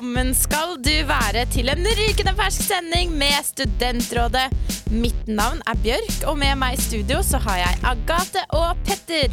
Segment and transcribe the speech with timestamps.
[0.00, 4.46] velkommen skal du være til en rykende fersk sending med Studentrådet.
[4.88, 9.28] Mitt navn er Bjørk, og med meg i studio så har jeg Agathe og Petter.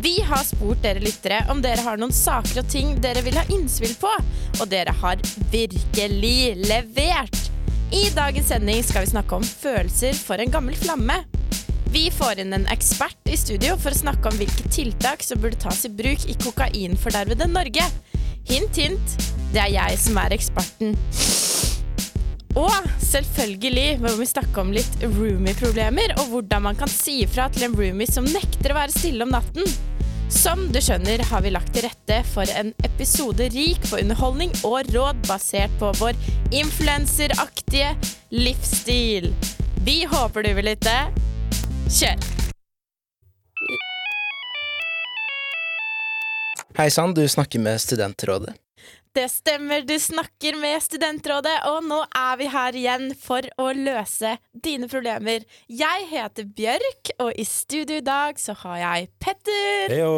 [0.00, 3.44] Vi har spurt dere lyttere om dere har noen saker og ting dere vil ha
[3.52, 4.14] innspill på,
[4.56, 5.20] og dere har
[5.52, 7.44] virkelig levert.
[7.92, 11.20] I dagens sending skal vi snakke om følelser for en gammel flamme.
[11.92, 15.60] Vi får inn en ekspert i studio for å snakke om hvilke tiltak som burde
[15.60, 17.84] tas i bruk i kokainfordervede Norge.
[18.48, 19.18] Hint, hint,
[19.52, 20.96] det er jeg som er eksperten.
[22.58, 27.68] Og selvfølgelig må vi snakke om litt roomie-problemer, og hvordan man kan si ifra til
[27.68, 29.68] en roomie som nekter å være stille om natten.
[30.28, 34.90] Som du skjønner har vi lagt til rette for en episode rik på underholdning og
[34.92, 36.18] råd basert på vår
[36.52, 37.94] influenseraktige
[38.34, 39.30] livsstil.
[39.86, 40.98] Vi håper du vil lytte.
[41.88, 42.28] Kjør!
[46.78, 48.52] Hei sann, du snakker med Studentrådet.
[49.16, 54.36] Det stemmer, du snakker med Studentrådet, og nå er vi her igjen for å løse
[54.54, 55.42] dine problemer.
[55.66, 60.12] Jeg heter Bjørk, og i studio i dag så har jeg Petter Heyo!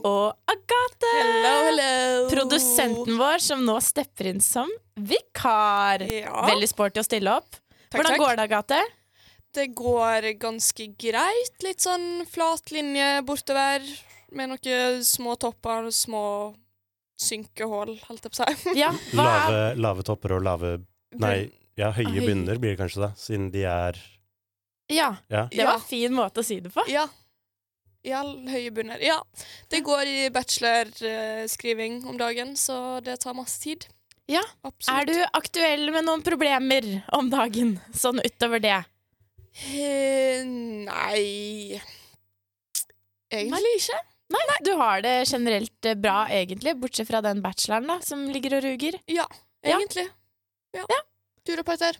[0.00, 1.12] og Agathe.
[1.20, 1.92] Hello, hello.
[2.32, 6.02] Produsenten vår som nå stepper inn som vikar.
[6.10, 6.42] Ja.
[6.48, 7.60] Veldig sporty å stille opp.
[7.92, 8.24] Takk, Hvordan takk.
[8.24, 8.80] går det, Agathe?
[9.52, 11.62] Det går ganske greit.
[11.62, 13.84] Litt sånn flat linje bortover.
[14.32, 16.24] Med noen små topper og små
[17.22, 18.74] synkehull, holdt jeg på å si.
[18.80, 20.74] Ja, Lave, lave topper og lave
[21.22, 22.26] Nei, ja, høye Høy.
[22.26, 23.98] bunner blir det kanskje, da, siden de er
[24.92, 25.46] Ja, Ja.
[25.52, 26.84] det var en fin måte å si det på.
[26.90, 27.06] Ja.
[28.04, 28.98] Ja, høye bunner.
[29.00, 29.20] Ja.
[29.70, 33.86] Det går i bachelorskriving om dagen, så det tar masse tid.
[34.28, 34.42] Ja.
[34.64, 34.96] Absolutt.
[34.96, 38.80] Er du aktuell med noen problemer om dagen, sånn utover det?
[39.68, 40.42] Eh,
[40.88, 41.80] nei
[43.32, 43.98] Egentlig ikke.
[44.32, 48.58] Nei, du har det generelt eh, bra, egentlig, bortsett fra den bacheloren da, som ligger
[48.58, 48.98] og ruger.
[49.10, 49.26] Ja,
[49.64, 49.76] Ja.
[49.78, 50.08] egentlig.
[50.74, 50.86] Ja.
[51.46, 51.98] Du da, Peter?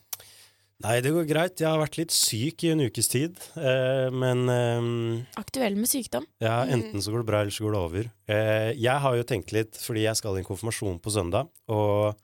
[0.82, 1.60] Nei, det går greit.
[1.60, 6.24] Jeg har vært litt syk i en ukes tid, eh, men eh, Aktuell med sykdom.
[6.42, 6.72] ja, Mm.
[6.74, 8.10] enten så går det bra, eller så går det over.
[8.28, 12.16] Eh, jeg har jo tenkt litt, fordi jeg skal i en konfirmasjon på søndag, og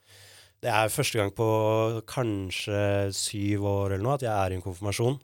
[0.61, 4.63] det er første gang på kanskje syv år eller noe at jeg er i en
[4.65, 5.21] konfirmasjon.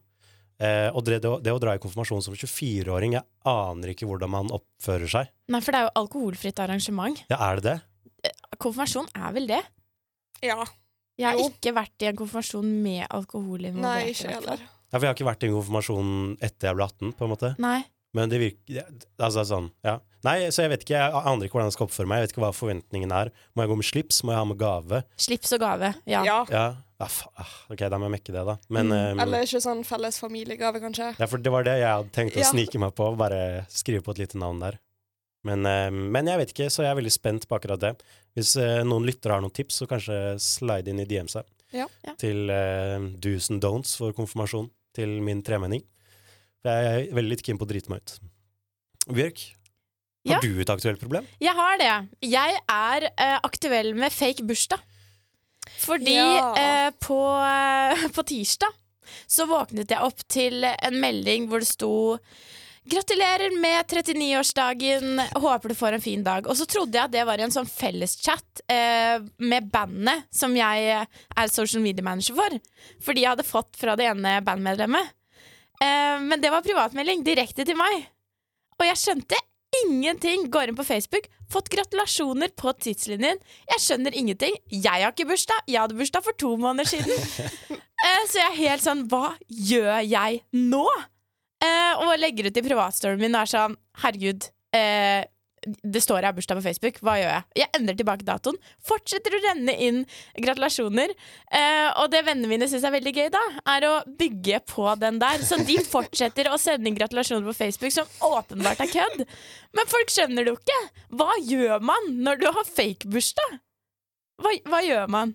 [0.62, 4.06] Eh, og det, det, å- det å dra i konfirmasjon som 24-åring, jeg aner ikke
[4.06, 5.32] hvordan man oppfører seg.
[5.50, 7.24] Nei, for det er jo alkoholfritt arrangement.
[7.32, 8.32] Ja, er det det?
[8.62, 9.62] Konfirmasjon er vel det?
[10.44, 10.64] Ja.
[11.18, 11.48] Jeg har Jo.
[11.50, 13.82] ikke vært i en konfirmasjon med alkohol involvert.
[13.82, 14.58] Nei, ikke heller.
[14.64, 16.08] Ja, for jeg har ikke vært i en konfirmasjon
[16.40, 17.50] etter jeg ble 18, på en måte.
[17.58, 17.80] Nei.
[18.14, 18.84] Men det virker
[19.18, 19.98] Altså sånn, ja.
[20.24, 22.16] Nei, så jeg vet ikke, jeg aner ikke hvordan jeg skal oppføre meg.
[22.22, 23.30] Jeg vet ikke hva forventningen er.
[23.54, 24.22] Må jeg gå med slips?
[24.24, 25.02] Må jeg ha med gave?
[25.20, 25.90] Slips og gave.
[26.08, 26.22] Ja.
[26.24, 26.38] Ja.
[26.48, 26.64] Ja.
[27.02, 28.54] ja ah, OK, da må jeg mekke det, da.
[28.72, 28.94] Men Mm.
[28.96, 31.10] ehm, Eller ikke sånn felles familiegave, kanskje.
[31.20, 32.48] Ja, for det var det jeg hadde tenkt å Ja.
[32.50, 33.10] snike meg på.
[33.20, 34.78] Bare skrive på et lite navn der.
[35.44, 37.92] Men, ehm, men jeg vet ikke, så jeg er veldig spent på akkurat det.
[38.34, 41.42] Hvis eh, noen lyttere har noen tips, så kanskje slide inn i DM-sa
[41.74, 41.86] Ja.
[42.06, 42.14] Ja.
[42.16, 45.82] til uh, do's and don'ts for konfirmasjon til min tremenning.
[46.62, 48.18] For jeg er veldig litt keen på å drite meg ut.
[49.12, 49.42] Bjørk,
[50.24, 50.38] Ja.
[50.38, 51.26] har du et aktuelt problem?
[51.42, 51.92] Jeg har det.
[52.24, 54.80] Jeg er eh, aktuell med fake bursdag.
[55.84, 56.54] Fordi Ja.
[56.56, 58.72] eh, på, eh, på tirsdag
[59.28, 61.92] så våknet jeg opp til en melding hvor det sto
[62.84, 66.44] Gratulerer med 39-årsdagen, håper du får en fin dag.
[66.44, 70.90] Og så trodde jeg at det var en sånn felleschat eh, med bandet som jeg
[70.92, 72.58] er social media manager for.
[73.06, 75.14] Fordi jeg hadde fått fra det ene bandmedlemmet.
[75.80, 78.04] Eh, men det var privatmelding direkte til meg.
[78.76, 79.40] Og jeg skjønte
[79.82, 80.48] ingenting.
[80.52, 83.40] Går inn på Facebook, fått gratulasjoner på tidslinjen.
[83.72, 84.56] Jeg skjønner ingenting.
[84.70, 85.64] Jeg har ikke bursdag.
[85.70, 87.80] Jeg hadde bursdag for to måneder siden.
[88.04, 90.82] Eh, så jeg er helt sånn Hva gjør jeg nå?
[91.64, 94.48] Eh, og legger ut i privatstoryen min og er sånn Herregud.
[94.76, 95.22] Eh,
[95.66, 96.98] det står jeg har bursdag på Facebook.
[97.04, 97.44] Hva gjør jeg?
[97.62, 98.58] Jeg endrer tilbake datoen.
[98.88, 100.00] Fortsetter å renne inn
[100.40, 101.14] gratulasjoner.
[101.50, 103.42] Eh, og det vennene mine syns er veldig gøy, da,
[103.76, 105.44] er å bygge på den der.
[105.46, 109.24] Så de fortsetter å sende inn gratulasjoner på Facebook, som åpenbart er kødd.
[109.74, 110.80] Men folk skjønner det jo ikke.
[111.20, 113.58] Hva gjør man når du har fake-bursdag?
[114.42, 115.34] Hva, hva gjør man?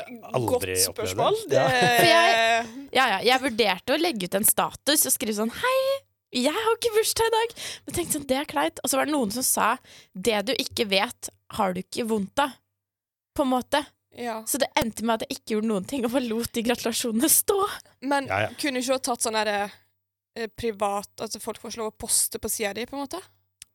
[0.00, 1.34] Aldri Godt spørsmål.
[1.50, 1.58] det.
[1.58, 1.88] Ja.
[1.98, 5.80] For jeg- Ja, ja, jeg vurderte å legge ut en status og skrive sånn Hei,
[6.32, 7.54] jeg har ikke bursdag i dag.
[7.86, 8.78] Men tenkte sånn, det er kleint.
[8.84, 9.76] Og så var det noen som sa
[10.14, 12.50] det du ikke vet, har du ikke vondt av.
[13.34, 13.84] På en måte.
[14.18, 14.40] ja.
[14.46, 17.28] Så det endte med at jeg ikke gjorde noen ting, og bare lot de gratulasjonene
[17.30, 17.58] stå.
[18.02, 18.48] Men Ja, ja.
[18.58, 19.70] kunne du ikke ha tatt sånn derre
[20.36, 23.20] eh, privat At folk får lov å poste på sida di, på en måte?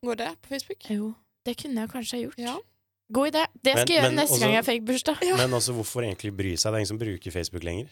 [0.03, 0.89] Går det på Facebook?
[0.91, 1.13] Jo,
[1.45, 2.37] det kunne jeg kanskje ha gjort.
[2.39, 2.55] Ja.
[3.11, 3.45] God idé.
[3.61, 5.17] Det skal Men- jeg gjøre men neste også- gang jeg fikk bursdag.
[5.23, 5.35] Ja.
[5.37, 6.71] Men også hvorfor egentlig bry seg?
[6.71, 7.89] Det er ingen som bruker Facebook lenger.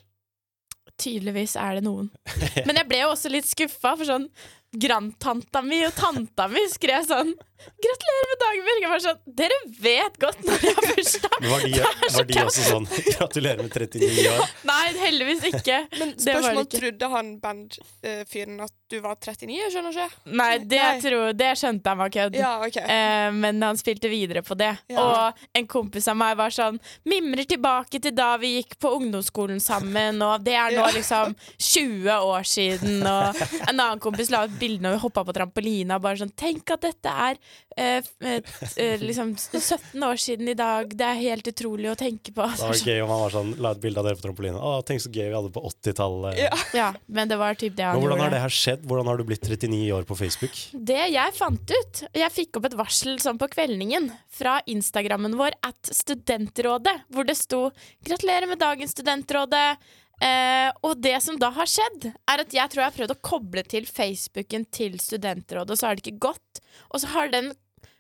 [1.02, 2.12] Tydeligvis er det noen.
[2.68, 4.30] Men jeg ble jo også litt skuffa, for sånn
[4.74, 7.36] Grandtanta mi og tanta mi skrev sånn
[7.84, 8.82] 'Gratulerer med dagen, Birger'.
[8.84, 11.38] Jeg var sånn Dere vet godt når jeg har bursdag.
[11.50, 11.72] Var de,
[12.18, 12.88] var de også sånn
[13.18, 14.54] Gratulerer med 39 år.
[14.70, 15.80] Nei, heldigvis ikke.
[16.00, 16.80] Men spørsmål ikke.
[16.80, 19.58] trodde han bandfyren at du var 39?
[19.58, 20.22] Jeg skjønner ikke.
[20.38, 21.00] Nei, det, Nei.
[21.04, 22.38] Tror, det skjønte han var kødd.
[22.38, 22.84] Ja, okay.
[22.86, 24.72] Eh, men han spilte videre på det.
[24.92, 25.04] Ja.
[25.04, 26.78] Og en kompis av meg var sånn
[27.10, 30.92] Mimrer tilbake til da vi gikk på ungdomsskolen sammen, og det er nå Ja.
[30.94, 33.02] liksom 20 år siden.
[33.08, 36.72] Og en annen kompis la ut bilde når vi hoppa på trampolina, bare sånn Tenk
[36.76, 37.38] at dette er
[37.78, 40.92] eh, eh, eh, liksom 17 år siden i dag.
[40.98, 42.46] Det er helt utrolig å tenke på.
[42.54, 44.60] Det var gøy om han var sånn, la et bilde av dere på trampolinen.
[44.60, 46.42] Å, tenk så gøy vi hadde på 80-tallet.
[46.44, 46.52] Ja.
[46.74, 48.30] Ja, men det var typ det han Men hvordan gjorde.
[48.30, 48.86] har det her skjedd?
[48.90, 50.62] Hvordan har du blitt 39 år på Facebook?
[50.74, 55.58] Det jeg fant ut Jeg fikk opp et varsel sånn på kveldingen fra Instagrammen vår
[55.66, 57.70] at Studentrådet, hvor det sto
[58.04, 59.78] 'Gratulerer med dagen, Studentrådet'.
[60.22, 63.22] Eh, og det som da har skjedd, er at jeg tror jeg har prøvd å
[63.26, 66.62] koble til Facebooken til Studentrådet, og så har det ikke gått.
[66.94, 67.52] Og så har den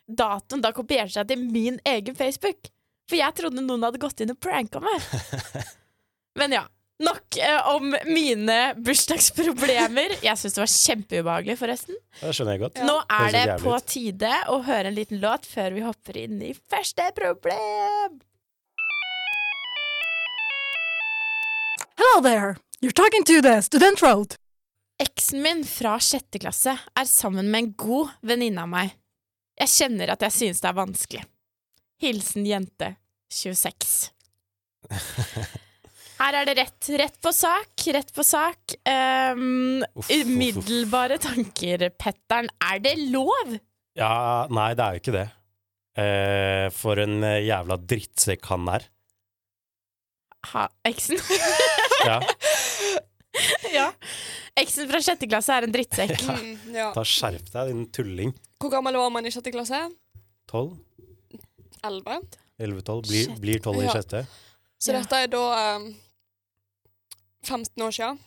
[0.07, 2.69] datoen da kopiert seg til min egen Facebook.
[3.09, 5.09] For jeg trodde noen hadde gått inn og pranka meg.
[6.39, 6.63] Men ja.
[7.03, 10.13] Nok eh, om mine bursdagsproblemer.
[10.23, 11.97] Jeg syns det var kjempeubehagelig, forresten.
[12.21, 12.83] Det skjønner jeg godt.
[12.85, 16.53] Nå er det på tide å høre en liten låt før vi hopper inn i
[16.55, 18.21] første problem.
[22.03, 22.57] Hello there.
[22.81, 24.35] You're talking to the student road.
[24.99, 28.89] Eksen min fra sjette klasse er sammen med en god venninne av meg.
[29.55, 31.21] Jeg kjenner at jeg synes det er vanskelig.
[32.03, 32.89] Hilsen jente
[33.31, 33.93] 26.
[36.19, 36.89] Her er det rett.
[37.05, 38.75] Rett på sak, rett på sak.
[38.83, 42.51] Um, umiddelbare tanker, Petteren.
[42.67, 43.55] Er det lov?
[43.95, 45.27] Ja, nei, det er jo ikke det.
[45.93, 48.91] Uh, for en eh, jævla drittsekk han er.
[50.51, 51.23] Ha, eksen?
[52.05, 52.19] Ja,
[53.77, 53.87] ja.
[54.59, 56.19] Eksen fra sjette klasse er en drittsekk.
[56.27, 56.89] Mm, ja.
[56.93, 58.33] ta Skjerp deg, din tulling.
[58.61, 59.79] Hvor gammel var man i sjette klasse?
[60.51, 60.75] 12?
[61.83, 62.19] 11.
[62.63, 63.39] 11-12?
[63.41, 63.95] Blir, 12 i Ja.
[63.97, 64.21] sjette.
[64.79, 64.99] Så Ja.
[65.01, 65.43] dette er da
[65.77, 65.87] um,
[67.43, 68.19] 15 år siden.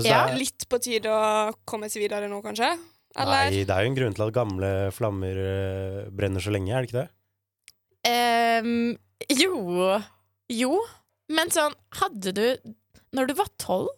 [0.00, 0.26] Ja.
[0.30, 2.70] er- Litt på tide å komme seg videre nå, kanskje?
[3.18, 3.50] Eller?
[3.50, 6.86] Nei, det er jo en grunn til at gamle flammer eh, brenner så lenge, er
[6.86, 7.10] det ikke det?
[8.08, 8.96] Um,
[9.28, 10.00] jo
[10.48, 10.78] Jo.
[11.30, 12.44] Men sånn, hadde du
[13.16, 13.88] Når du var tolv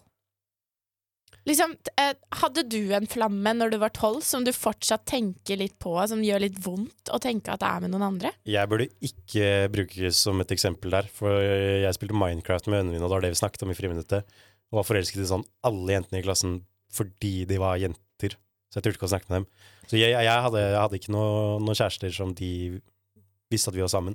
[1.48, 5.74] Liksom, eh, hadde du en flamme når du var tolv som du fortsatt tenker litt
[5.82, 8.30] på, som gjør litt vondt å tenke at det er med noen andre?
[8.46, 13.02] Jeg burde ikke brukes som et eksempel der, for jeg spilte Minecraft med vennene mine,
[13.02, 14.30] og det var det vi snakket om i friminuttet,
[14.70, 16.54] og var forelsket i sånn alle jentene i klassen
[16.94, 18.38] fordi de var jenter.
[18.70, 19.50] Så jeg turte ikke å snakke med dem.
[19.90, 22.52] Så jeg, jeg, hadde, jeg hadde ikke noe- noen kjærester som de
[23.50, 24.14] visste at vi var sammen.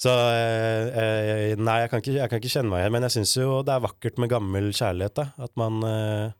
[0.00, 3.14] Så eh, eh, nei, jeg kan, ikke, jeg kan ikke kjenne meg igjen, men jeg
[3.18, 5.26] syns jo det er vakkert med gammel kjærlighet, da.
[5.46, 6.32] At man eh,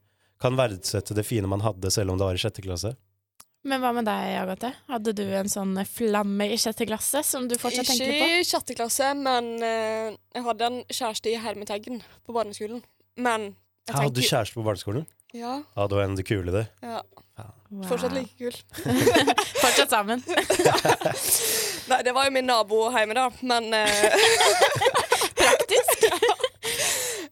[0.43, 2.95] kan verdsette det fine man hadde, selv om det var i sjette klasse.
[3.65, 4.75] Men hva med deg, Agathe?
[4.93, 8.19] Hadde du en sånn flamme i sjette klasse som du fortsatt tenker på?
[8.27, 12.83] Ikke i sjette klasse, men eh, jeg hadde en kjæreste i Hermeteggen på barneskolen.
[13.17, 13.55] Men
[13.89, 15.07] jeg Hadde du kjæreste på barneskolen?
[15.35, 16.67] Ja, Ja, du var en av de kule, det.
[16.85, 17.01] ja.
[17.75, 17.89] Wow.
[17.89, 18.55] Fortsatt like kul.
[19.65, 20.21] Fortsatt sammen.
[21.91, 24.17] Nei, det var jo min nabo hjemme, da, men eh,
[25.41, 26.07] Praktisk.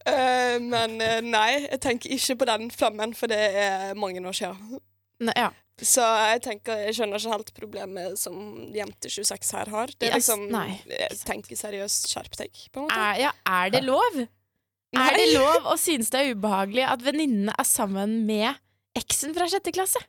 [0.03, 4.37] Uh, Men uh, nei, jeg tenker ikke på den flammen, for det er mange år
[4.37, 4.81] siden.
[5.23, 5.51] Nei, Ja.
[5.83, 8.35] Så jeg tenker, jeg skjønner ikke helt problemet som
[8.71, 9.91] jente 26 her har.
[9.97, 10.77] Det er Yes, liksom nei.
[10.87, 12.99] Jeg tenker seriøst, skjerp deg, på en måte.
[13.01, 14.21] Er, ja, er det lov?
[14.93, 18.61] Er det lov å synes det er ubehagelig at venninnene er sammen med
[19.01, 20.05] eksen fra sjette klasse?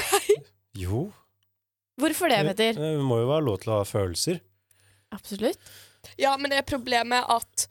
[0.00, 0.38] Nei.
[0.80, 1.04] Jo.
[2.00, 2.78] Hvorfor det, Petter?
[2.80, 4.40] Det må jo være lov til å ha følelser.
[5.14, 5.72] Absolutt.
[6.20, 7.66] Ja, men det er problemet at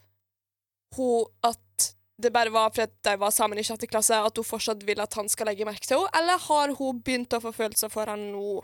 [0.97, 4.81] hun At det bare var fordi de var sammen i sjette klasse, at hun fortsatt
[4.83, 6.11] vil at han skal legge merke til henne?
[6.19, 8.59] Eller har hun begynt å få følelser for han nå?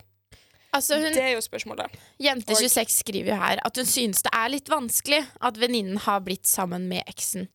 [0.75, 1.95] Altså, hun, Det er jo spørsmålet.
[2.21, 6.47] Jente26 skriver jo her at hun synes det er litt vanskelig at venninnen har blitt
[6.49, 7.47] sammen med eksen.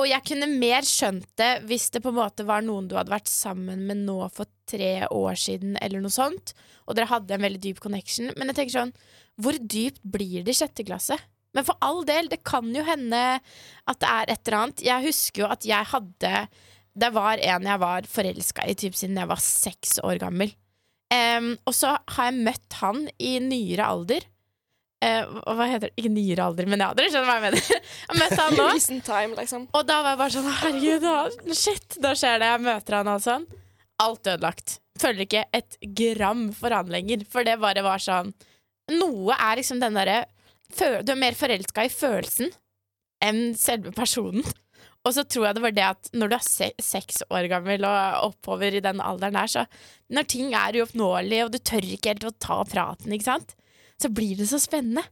[0.00, 3.14] Og jeg kunne mer skjønt det hvis det på en måte var noen du hadde
[3.14, 6.54] vært sammen med nå for tre år siden, eller noe sånt,
[6.88, 8.32] og dere hadde en veldig dyp connection.
[8.34, 8.94] Men jeg tenker sånn,
[9.40, 11.18] hvor dypt blir det i sjette klasse?
[11.54, 14.82] Men for all del, det kan jo hende at det er et eller annet.
[14.82, 16.32] Jeg husker jo at jeg hadde
[16.94, 20.52] Det var en jeg var forelska i typ siden jeg var seks år gammel.
[21.12, 24.24] Em, og så har jeg møtt han i nyere alder.
[25.04, 25.98] Uh, hva hva heter det?
[26.00, 27.82] Ikke nyere alder, men ja, dere skjønner hva jeg mener.
[28.08, 28.68] Jeg møtte han nå.
[28.78, 29.66] Recent time, liksom.
[29.76, 32.50] Og da var jeg bare sånn Herregud, da, shit, da skjer det.
[32.54, 33.46] Jeg møter han og sånn.
[34.04, 34.78] Alt ødelagt.
[35.00, 37.26] Føler ikke et gram for han lenger.
[37.30, 38.32] For det bare var sånn
[38.92, 40.26] Noe er liksom den derre
[40.76, 42.50] Du er mer forelska i følelsen
[43.24, 44.44] enn selve personen.
[45.04, 47.84] Og så tror jeg det var det at når du er se seks år gammel
[47.84, 49.66] og oppover i den alderen der, så
[50.16, 53.52] når ting er uoppnåelige, og du tør ikke helt å ta praten, ikke sant,
[54.00, 55.04] så blir det så spennende.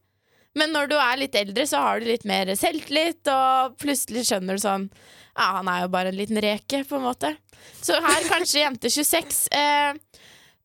[0.58, 4.58] Men når du er litt eldre, så har du litt mer selvtillit, og plutselig skjønner
[4.58, 4.88] du sånn
[5.32, 7.34] Ja, han er jo bare en liten reke, på en måte.
[7.80, 9.46] Så her, kanskje jente 26.
[9.56, 10.20] Eh,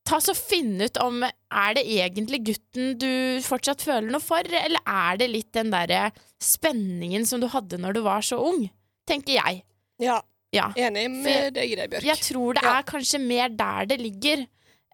[0.08, 3.12] ta så Finn ut om Er det egentlig gutten du
[3.44, 6.10] fortsatt føler noe for, eller er det litt den derre
[6.44, 8.68] spenningen som du hadde når du var så ung?
[9.08, 9.64] Tenker jeg.
[10.04, 10.20] Ja,
[10.54, 10.70] Ja.
[10.76, 12.04] enig med deg i det, Bjørk.
[12.08, 12.78] Jeg tror det Ja.
[12.80, 14.46] er kanskje mer der det ligger.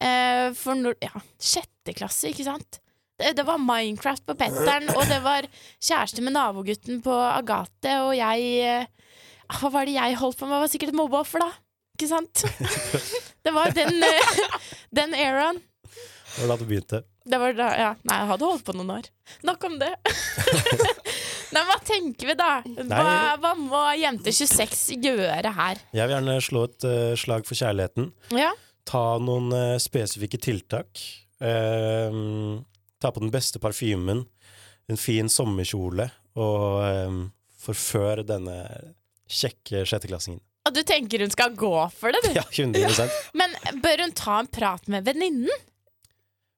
[0.03, 2.79] Uh, for når Ja, sjette klasse, ikke sant?
[3.19, 5.45] Det, det var Minecraft på Petteren, og det var
[5.79, 8.85] kjæreste med nabogutten på Agathe, og jeg uh,
[9.59, 10.55] Hva var det jeg holdt på med?
[10.57, 11.51] Jeg var sikkert et mobbeoffer, da.
[11.93, 12.43] Ikke sant?
[13.45, 14.59] Det var den, uh,
[14.95, 15.61] den eraen.
[16.33, 17.03] Det var da du begynte.
[17.23, 17.89] Det var da, ja.
[18.03, 19.09] Nei, jeg hadde holdt på noen år.
[19.45, 19.91] Nok om det.
[21.53, 22.51] Nei, hva tenker vi, da?
[22.89, 23.05] Hva,
[23.43, 25.81] hva må jente 26 gjøre her?
[25.93, 28.11] Jeg vil gjerne slå et uh, slag for kjærligheten.
[28.39, 28.51] Ja,
[28.89, 30.99] Ta noen uh, spesifikke tiltak.
[31.39, 32.57] Uh,
[33.03, 34.23] ta på den beste parfymen,
[34.91, 36.07] en fin sommerkjole,
[36.39, 37.17] og eh,
[37.63, 38.55] forfør denne
[39.29, 40.39] kjekke sjetteklassingen.
[40.63, 42.31] Og du tenker hun skal gå for det, du?
[42.37, 43.51] Ja, 100 Men
[43.83, 45.51] bør hun ta en prat med venninnen?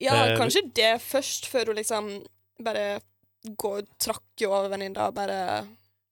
[0.02, 2.08] Ja, Eh, kanskje det først, før hun liksom
[2.62, 3.00] bare
[3.58, 5.40] går trakker over venninna og bare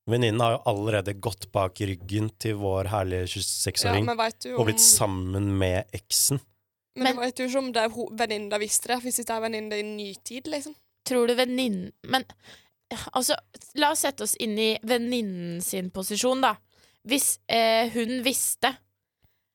[0.04, 4.58] Venninnen har jo allerede gått bak ryggen til vår herlige 26-åring ja, om...
[4.58, 6.42] og blitt sammen med eksen.
[6.94, 9.40] Men, Men- du vet jo ikke om det er venninna visste det, hvis det er
[9.46, 10.76] venninna i nytid, liksom.
[11.08, 12.24] Tror du venninnen Men
[13.12, 13.36] altså,
[13.80, 16.54] la oss sette oss inn i venninnen sin posisjon, da.
[17.08, 18.74] Hvis eh, hun visste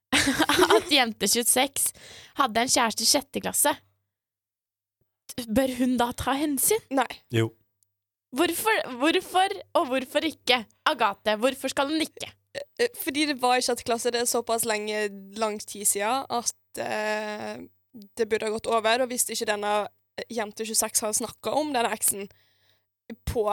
[0.75, 1.93] at jente 26
[2.41, 3.73] hadde en kjæreste i sjette klasse,
[5.47, 6.81] bør hun da ta hensyn?
[6.93, 7.09] Nei.
[7.33, 7.51] Jo.
[8.35, 10.61] Hvorfor, hvorfor og hvorfor ikke?
[10.89, 12.29] Agathe, hvorfor skal hun ikke?
[12.53, 15.07] Eh, Fordi det var i sjette klasse, det er såpass lenge,
[15.39, 17.65] lang tid siden, at eh,
[18.17, 19.03] det burde ha gått over.
[19.03, 19.73] Og hvis ikke denne
[20.19, 22.29] eh, jente 26 har snakka om denne eksen
[23.25, 23.45] på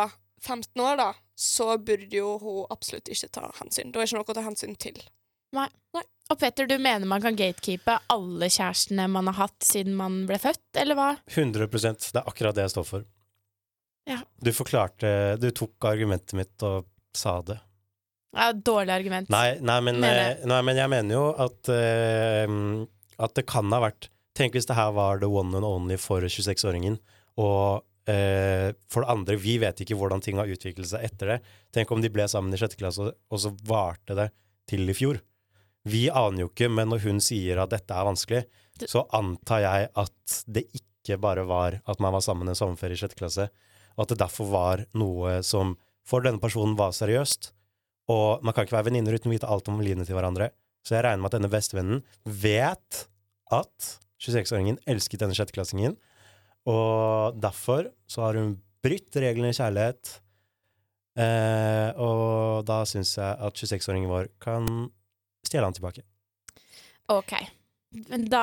[0.44, 3.92] 15 år, da, så burde jo hun absolutt ikke ta hensyn.
[3.92, 5.00] Da er ikke noe å ta hensyn til.
[5.56, 10.36] Og Petter, du mener man kan gatekeepe alle kjærestene man har hatt siden man ble
[10.42, 11.10] født, eller hva?
[11.32, 13.06] 100% Det er akkurat det jeg står for.
[14.06, 14.20] Ja.
[14.38, 15.08] Du forklarte
[15.42, 16.86] Du tok argumentet mitt og
[17.16, 17.58] sa det.
[18.36, 19.30] Ja, dårlig argument.
[19.32, 22.84] Nei, nei, men, eh, nei, men jeg mener jo at uh,
[23.24, 26.20] At det kan ha vært Tenk hvis det her var the one and only for
[26.20, 26.98] 26-åringen,
[27.40, 31.36] og Uh, for det andre, vi vet ikke hvordan ting har utviklet seg etter det.
[31.74, 34.28] Tenk om de ble sammen i sjette klasse, og, og så varte det
[34.70, 35.18] til i fjor.
[35.90, 38.44] Vi aner jo ikke, men når hun sier at dette er vanskelig,
[38.86, 43.02] så antar jeg at det ikke bare var at man var sammen en sommerferie i
[43.02, 43.48] sjette klasse,
[43.96, 45.74] og at det derfor var noe som
[46.06, 47.50] for denne personen var seriøst.
[48.12, 50.52] Og man kan ikke være venninner uten å vite alt om livene til hverandre.
[50.86, 53.00] Så jeg regner med at denne bestevennen vet
[53.54, 53.88] at
[54.22, 55.96] 26-åringen elsket denne sjetteklassingen,
[56.66, 60.16] og derfor så har hun brytt reglene i kjærlighet.
[61.16, 64.66] Eh, og da syns jeg at 26-åringen vår kan
[65.46, 66.04] stjele han tilbake.
[67.12, 67.34] Ok.
[68.10, 68.42] Men da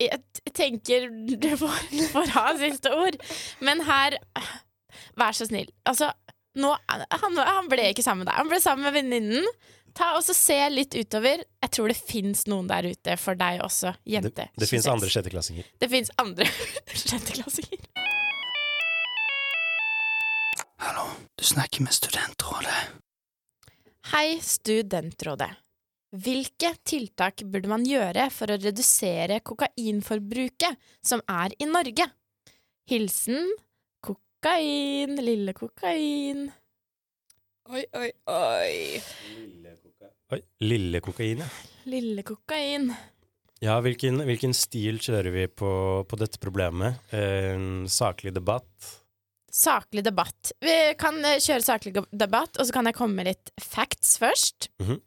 [0.00, 0.20] Jeg
[0.56, 1.08] tenker
[1.42, 1.78] du får,
[2.12, 3.16] får ha siste ord.
[3.64, 4.18] Men her
[5.18, 5.68] Vær så snill.
[5.88, 6.10] Altså,
[6.60, 8.38] nå, han, han ble ikke sammen med deg.
[8.40, 9.46] Han ble sammen med venninnen.
[9.96, 11.42] Ta og så Se litt utover.
[11.62, 14.46] Jeg tror det fins noen der ute for deg også, Det, jente.
[14.58, 15.66] det fins andre sjetteklassinger.
[15.82, 16.46] Det fins andre
[17.02, 17.86] sjetteklassinger.
[20.80, 21.06] Hallo,
[21.38, 22.78] du snakker med Studentrådet.
[24.14, 25.50] Hei, Studentrådet.
[26.10, 32.08] Hvilke tiltak burde man gjøre for å redusere kokainforbruket som er i Norge?
[32.90, 33.52] Hilsen
[34.02, 36.48] kokain, lille kokain.
[37.70, 38.98] Oi, oi, oi.
[40.34, 41.48] Oi, lille kokain, ja.
[41.86, 42.90] Lille kokain.
[43.62, 45.70] Ja, hvilken, hvilken stil kjører vi på,
[46.10, 46.98] på dette problemet?
[47.14, 47.54] Eh,
[47.86, 48.96] saklig debatt?
[49.50, 50.52] Saklig debatt.
[50.62, 54.70] Vi kan eh, kjøre saklig debatt, og så kan jeg komme med litt facts først.
[54.82, 55.00] Mhm.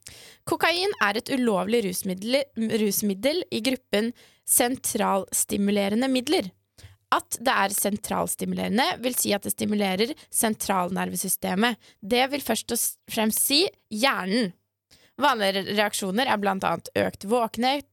[0.49, 2.41] Kokain er et ulovlig rusmiddel,
[2.81, 4.11] rusmiddel i gruppen
[4.49, 6.51] sentralstimulerende midler.
[7.13, 11.77] At det er sentralstimulerende, vil si at det stimulerer sentralnervesystemet.
[12.01, 12.83] Det vil først og
[13.13, 13.61] fremst si
[13.93, 14.51] hjernen.
[15.21, 17.85] Vanlige reaksjoner er blant annet økt våkenhet,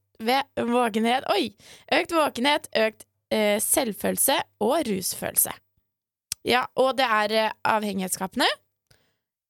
[0.56, 1.52] våkenhet Oi!
[1.96, 5.52] Økt våkenhet, økt eh, selvfølelse og rusfølelse.
[6.46, 8.48] Ja, og det er eh, avhengighetsskapende.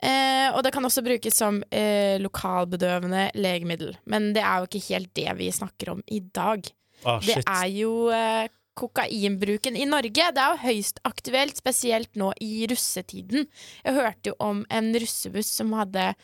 [0.03, 3.93] Eh, og det kan også brukes som eh, lokalbedøvende legemiddel.
[4.09, 6.65] Men det er jo ikke helt det vi snakker om i dag.
[7.05, 8.49] Ah, Det er jo eh,
[8.81, 10.31] kokainbruken i Norge.
[10.33, 13.45] Det er jo høyst aktuelt, spesielt nå i russetiden.
[13.85, 16.15] Jeg hørte jo om en russebuss som hadde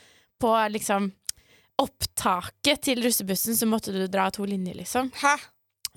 [0.41, 1.11] på liksom
[1.81, 5.11] opptaket til russebussen så måtte du dra to linjer, liksom.
[5.21, 5.35] Hæ?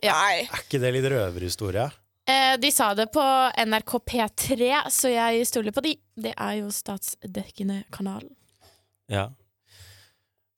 [0.04, 0.16] Ja.
[0.16, 0.44] Nei.
[0.48, 1.88] Er ikke det litt røverhistorie?
[2.30, 3.24] Eh, de sa det på
[3.66, 5.96] NRK P3, så jeg stoler på de.
[6.20, 8.28] Det er jo statsdekkende kanal.
[9.10, 9.30] Ja.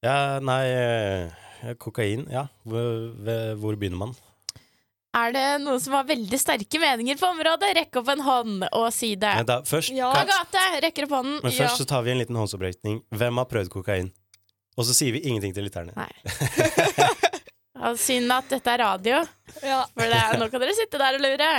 [0.03, 2.47] Ja, nei eh, Kokain, ja.
[2.67, 4.15] Hvor, hvor begynner man?
[5.15, 7.73] Er det noen som har veldig sterke meninger på området?
[7.77, 9.33] Rekk opp en hånd og si det.
[9.47, 10.09] Da, først, Ja.
[10.15, 11.39] Agathe rekker opp hånden.
[11.43, 11.65] men Ja.
[11.67, 13.01] først så tar vi en liten håndsopprekning.
[13.11, 14.11] Hvem har prøvd kokain?
[14.79, 15.91] Og så sier vi ingenting til lytterne.
[15.95, 16.11] Nei.
[17.81, 19.21] Ja, Synd at dette er radio,
[19.65, 19.79] Ja.
[19.93, 21.51] for det, nå kan dere sitte der og lure.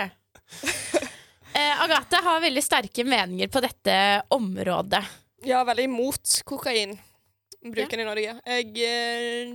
[1.53, 3.95] Eh, Agathe har veldig sterke meninger på dette
[4.33, 5.03] området.
[5.45, 8.39] ja, veldig imot kokainbruken i Norge.
[8.47, 9.51] Jeg eh,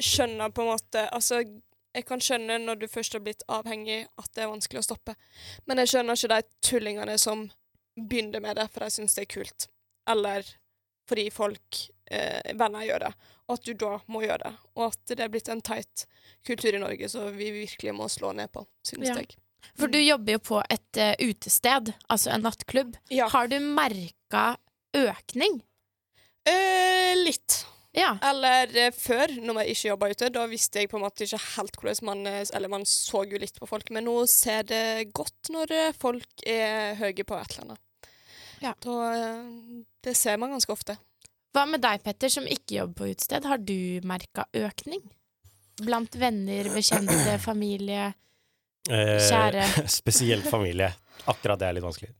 [0.00, 1.42] skjønner på en måte Altså,
[1.94, 5.14] jeg kan skjønne når du først har blitt avhengig, at det er vanskelig å stoppe.
[5.68, 6.40] Men jeg skjønner ikke de
[6.70, 7.44] tullingene som
[7.98, 9.68] begynner med det, for de syns det er kult.
[10.08, 10.48] Eller
[11.08, 13.12] fordi folk, eh, venner, gjør det.
[13.48, 14.54] Og at du da må gjøre det.
[14.76, 16.04] Og at det er blitt en teit
[16.46, 19.14] kultur i Norge som vi virkelig må slå ned på, synes Ja.
[19.22, 19.36] jeg.
[19.74, 22.94] For du jobber jo på et uh, utested, altså en nattklubb.
[23.10, 23.26] Ja.
[23.32, 24.56] Har du merka
[24.94, 25.62] økning?
[26.46, 27.64] Eh, litt.
[27.96, 28.12] Ja.
[28.22, 31.40] Eller eh, før, når jeg ikke jobba ute, da visste jeg på en måte ikke
[31.56, 35.08] helt hvordan man eh, Eller man så jo litt på folk, men nå ser det
[35.16, 37.82] godt når eh, folk er høye på et eller annet.
[38.62, 38.74] Ja.
[38.84, 40.96] Da, eh, det ser man ganske ofte.
[41.54, 43.46] Hva med deg, Petter, som ikke jobber på utested?
[43.48, 45.00] Har du merka økning?
[45.82, 48.12] Blant venner, bekjente, familie?
[48.90, 49.64] Eh, Kjære.
[50.00, 50.92] spesielt familie.
[51.28, 52.12] Akkurat det er litt vanskelig.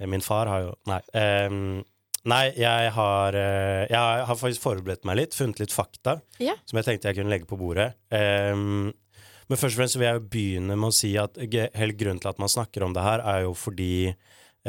[0.00, 1.00] Eh, Min far har jo Nei.
[1.16, 1.82] ehm,
[2.30, 6.54] nei, jeg har, eh, jeg har faktisk forberedt meg litt, funnet litt fakta Ja.
[6.66, 7.92] som jeg tenkte jeg kunne legge på bordet.
[8.14, 8.92] Ehm,
[9.48, 12.38] men først og fremst vil jeg begynne med å si at hele grunnen til at
[12.40, 14.14] man snakker om det her, er jo fordi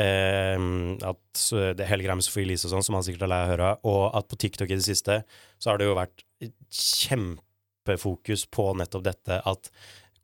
[0.01, 1.43] ehm, at
[1.77, 3.53] det hele greia med Sophie Elise og sånn, som han sikkert er lei av å
[3.53, 5.21] høre, og at på TikTok i det siste
[5.59, 6.25] så har det jo vært
[6.71, 9.71] kjempefokus på nettopp dette at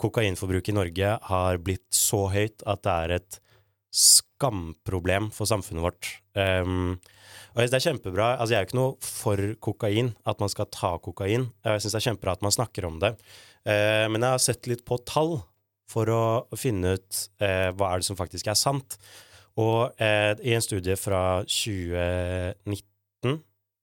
[0.01, 3.41] kokainforbruket i Norge har blitt så høyt at det er et
[3.91, 6.13] skamproblem for samfunnet vårt.
[6.33, 6.95] Um,
[7.51, 8.27] og jeg det er kjempebra.
[8.37, 11.49] Altså, jeg er jo ikke noe for kokain, at man skal ta kokain.
[11.65, 13.11] Jeg syns det er kjempebra at man snakker om det.
[13.67, 15.41] Eh, men jeg har sett litt på tall
[15.91, 16.21] for å
[16.55, 18.95] finne ut eh, hva er det som faktisk er sant.
[19.59, 23.41] Og eh, i en studie fra 2019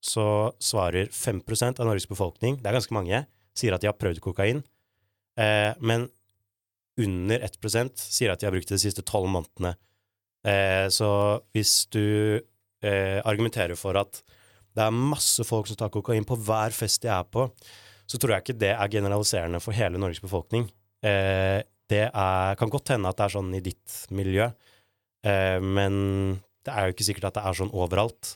[0.09, 0.27] så
[0.63, 3.25] svarer 5% av Norges befolkning, det er ganske mange,
[3.59, 4.63] sier at de har prøvd kokain.
[5.39, 6.07] Eh, men
[6.99, 9.75] under 1% sier at de har brukt det de siste tolv månedene.
[10.47, 11.11] Eh, så
[11.55, 14.23] hvis du eh, argumenterer for at
[14.79, 17.49] det er masse folk som tar kokain på hver fest de er på,
[18.09, 20.69] så tror jeg ikke det er generaliserende for hele Norges befolkning.
[21.05, 24.49] Eh, det er, kan godt hende at det er sånn i ditt miljø,
[25.25, 25.95] men
[26.69, 28.35] det er jo ikke sikkert at det er sånn overalt.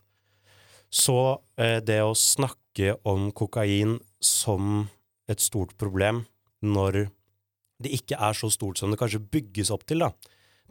[0.92, 1.16] Så
[1.60, 4.86] eh, det å snakke om kokain som
[5.30, 6.24] et stort problem
[6.62, 7.06] når
[7.82, 10.12] det ikke er så stort som det kanskje bygges opp til, da,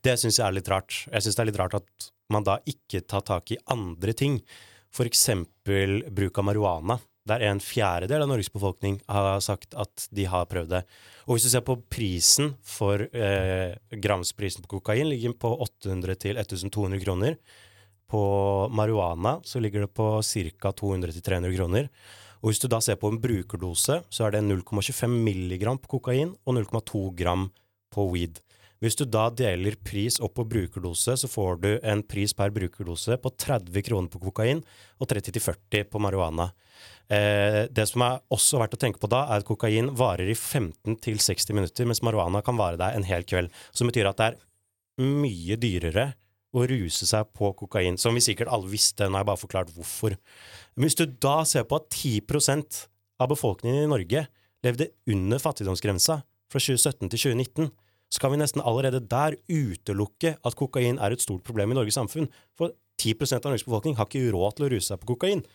[0.06, 1.04] det syns jeg er litt rart.
[1.12, 4.39] Jeg syns det er litt rart at man da ikke tar tak i andre ting.
[4.91, 6.97] For eksempel bruk av marihuana.
[7.30, 10.82] Der en fjerdedel av Norges befolkning har sagt at de har prøvd det.
[11.28, 16.42] Og hvis du ser på prisen for eh, gramsprisen på kokain, ligger på 800 til
[16.42, 17.38] 1200 kroner.
[18.10, 18.24] På
[18.74, 20.74] marihuana så ligger det på ca.
[20.82, 21.92] 200-300 kroner.
[22.42, 26.34] Og hvis du da ser på en brukerdose, så er det 0,25 milligram på kokain
[26.42, 27.52] og 0,2 gram
[27.94, 28.42] på weed.
[28.82, 33.14] Hvis du da deler pris opp på brukerdose, så får du en pris per brukerdose
[33.22, 34.64] på 30 kroner på kokain
[34.98, 36.48] og 30-40 på marihuana.
[37.10, 40.38] Eh, det som er også verdt å tenke på da, er at kokain varer i
[40.38, 43.52] 15-60 minutter, mens marihuana kan vare deg en hel kveld.
[43.74, 44.42] Som betyr at det er
[45.02, 46.12] mye dyrere
[46.52, 49.72] å ruse seg på kokain, som vi sikkert alle visste, nå har jeg bare forklart
[49.76, 50.18] hvorfor.
[50.76, 52.84] Men hvis du da ser på at 10%
[53.22, 54.26] av befolkningen i Norge
[54.66, 56.20] levde under fattigdomsgrensa
[56.52, 57.72] fra 2017 til 2019,
[58.12, 61.96] så kan vi nesten allerede der utelukke at kokain er et stort problem i Norges
[61.96, 62.28] samfunn.
[62.60, 65.46] For 10% av Norges befolkning har ikke råd til å ruse seg på kokain.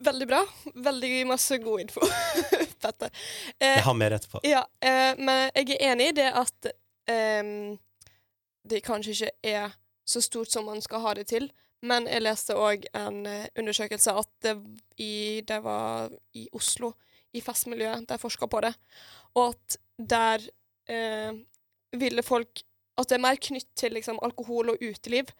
[0.00, 0.40] Veldig bra.
[0.74, 2.00] Veldig masse god info.
[2.82, 3.10] Petter.
[3.58, 4.40] Eh, Jeg har mer etterpå.
[4.48, 6.70] Ja, eh, men jeg er enig i det at
[7.12, 7.50] eh,
[8.70, 9.74] det kanskje ikke er
[10.08, 11.50] så stort som man skal ha det til.
[11.84, 14.54] Men jeg leste òg en eh, undersøkelse at det,
[15.00, 16.94] i, det var i Oslo,
[17.36, 18.72] i festmiljøet, de forska på det,
[19.38, 20.42] og at der
[20.90, 21.30] eh,
[22.00, 22.64] ville folk
[22.98, 25.30] At det er mer knytt til liksom, alkohol og uteliv,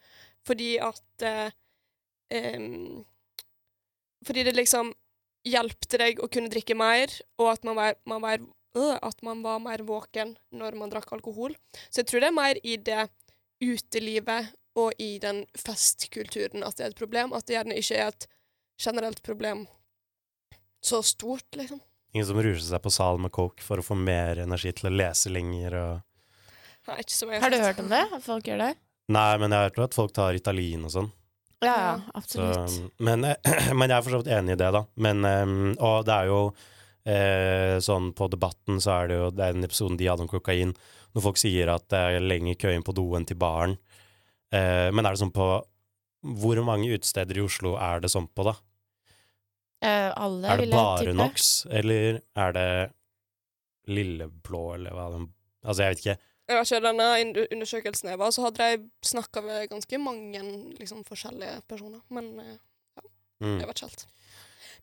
[0.46, 1.50] fordi at eh,
[2.32, 3.02] em,
[4.26, 4.92] Fordi det liksom
[5.48, 8.40] hjelpte deg å kunne drikke mer, og at man var, man var
[8.76, 11.56] øh, at man var mer våken når man drakk alkohol.
[11.88, 13.06] Så jeg tror det er mer i det
[13.64, 17.34] utelivet og i den festkulturen at det er et problem.
[17.36, 18.28] At det gjerne ikke er et
[18.80, 19.66] generelt problem
[20.80, 21.80] så stort, liksom.
[22.12, 24.94] Ingen som ruser seg på salen med coke for å få mer energi til å
[24.94, 26.06] lese lenger og
[26.88, 27.02] Nei,
[27.38, 28.00] Har du hørt om det?
[28.16, 28.70] At folk gjør det?
[29.12, 31.10] Nei, men jeg har hørt at folk tar Italien og sånn.
[31.60, 32.70] Ja, ja, absolutt.
[32.72, 33.26] Så, men,
[33.78, 34.84] men jeg er for så vidt enig i det, da.
[34.96, 36.38] Men, eh, og det er jo
[37.04, 40.72] eh, sånn på Debatten så er det jo den episoden de hadde om kokain,
[41.12, 43.76] når folk sier at det er lenger kø inn på do enn til baren.
[44.54, 45.46] Eh, men er det sånn på
[46.40, 48.56] Hvor mange utesteder i Oslo er det sånn på, da?
[49.80, 51.12] Eh, alle, Er det bare.
[51.16, 52.66] NOx, eller er det
[53.88, 55.28] Lilleblå, eller hva den
[55.64, 56.18] Altså, jeg vet ikke.
[56.50, 60.40] Jeg vet ikke, denne undersøkelsen jeg var, så hadde jeg snakka med ganske mange
[60.80, 62.00] liksom, forskjellige personer.
[62.10, 62.56] Men ja,
[63.40, 63.54] Mm.
[63.56, 64.02] jeg vet ikke helt.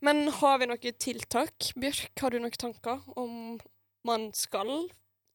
[0.02, 1.68] Men har vi noen tiltak?
[1.78, 3.60] Bjørk, har du noen tanker om
[4.08, 4.72] man skal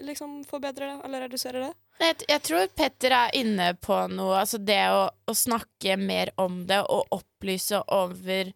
[0.03, 1.71] liksom forbedre det, eller redusere det?
[2.03, 4.41] Jeg, jeg tror Petter er inne på noe.
[4.41, 8.51] Altså det å, å snakke mer om det og opplyse over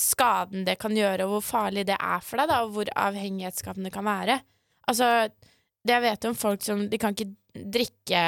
[0.00, 3.90] skaden det kan gjøre, og hvor farlig det er for deg, da, og hvor avhengighetsskapende
[3.90, 4.38] det kan være.
[4.88, 5.10] Altså,
[5.94, 8.22] jeg vet om folk som De kan ikke drikke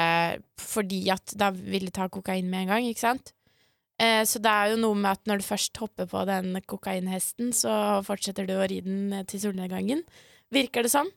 [0.59, 3.33] fordi at da vil de ta kokain med en gang, ikke sant?
[3.99, 7.51] Eh, så det er jo noe med at når du først hopper på den kokainhesten,
[7.55, 10.05] så fortsetter du å ri den til solnedgangen.
[10.55, 11.11] Virker det som.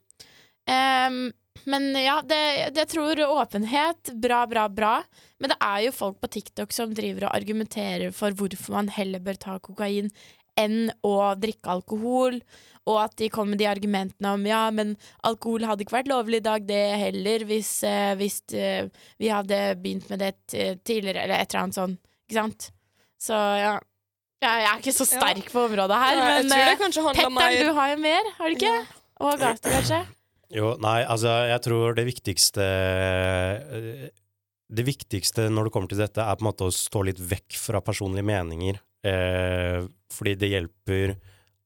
[0.70, 1.31] Ehm,
[1.68, 4.12] men ja, det, det tror åpenhet.
[4.18, 4.94] Bra, bra, bra.
[5.38, 9.22] Men det er jo folk på TikTok som driver og argumenterer for hvorfor man heller
[9.22, 10.11] bør ta kokain
[10.58, 12.38] enn å drikke alkohol,
[12.90, 14.96] og at de kom med de argumentene om ja, men
[15.28, 18.88] alkohol hadde ikke vært lovlig i dag, det heller, hvis, eh, hvis eh,
[19.22, 20.32] vi hadde begynt med det
[20.82, 21.94] tidligere, eller et eller annet sånn,
[22.26, 22.72] ikke sant?
[23.22, 23.76] Så ja.
[24.42, 25.20] ja jeg er ikke så Ja.
[25.20, 28.50] sterk på området her, Ja, men tror eh, Petter, mer du har jo mer, har
[28.50, 28.74] du ikke?
[28.80, 28.98] Ja.
[29.22, 30.02] Og Agathe, kanskje?
[30.52, 34.10] Jo, nei, altså, jeg tror det viktigste eh,
[34.72, 37.58] Det viktigste når det kommer til dette, er på en måte å stå litt vekk
[37.60, 38.78] fra personlige meninger.
[39.04, 41.14] Eh, fordi det hjelper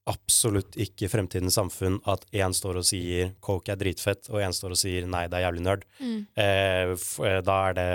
[0.07, 4.71] absolutt ikke fremtidens samfunn at én står og sier coke er dritfett, og én står
[4.71, 5.83] og sier nei, det er jævlig nerd.
[5.99, 6.19] Mm.
[6.39, 7.89] Eh, f- eh, da er det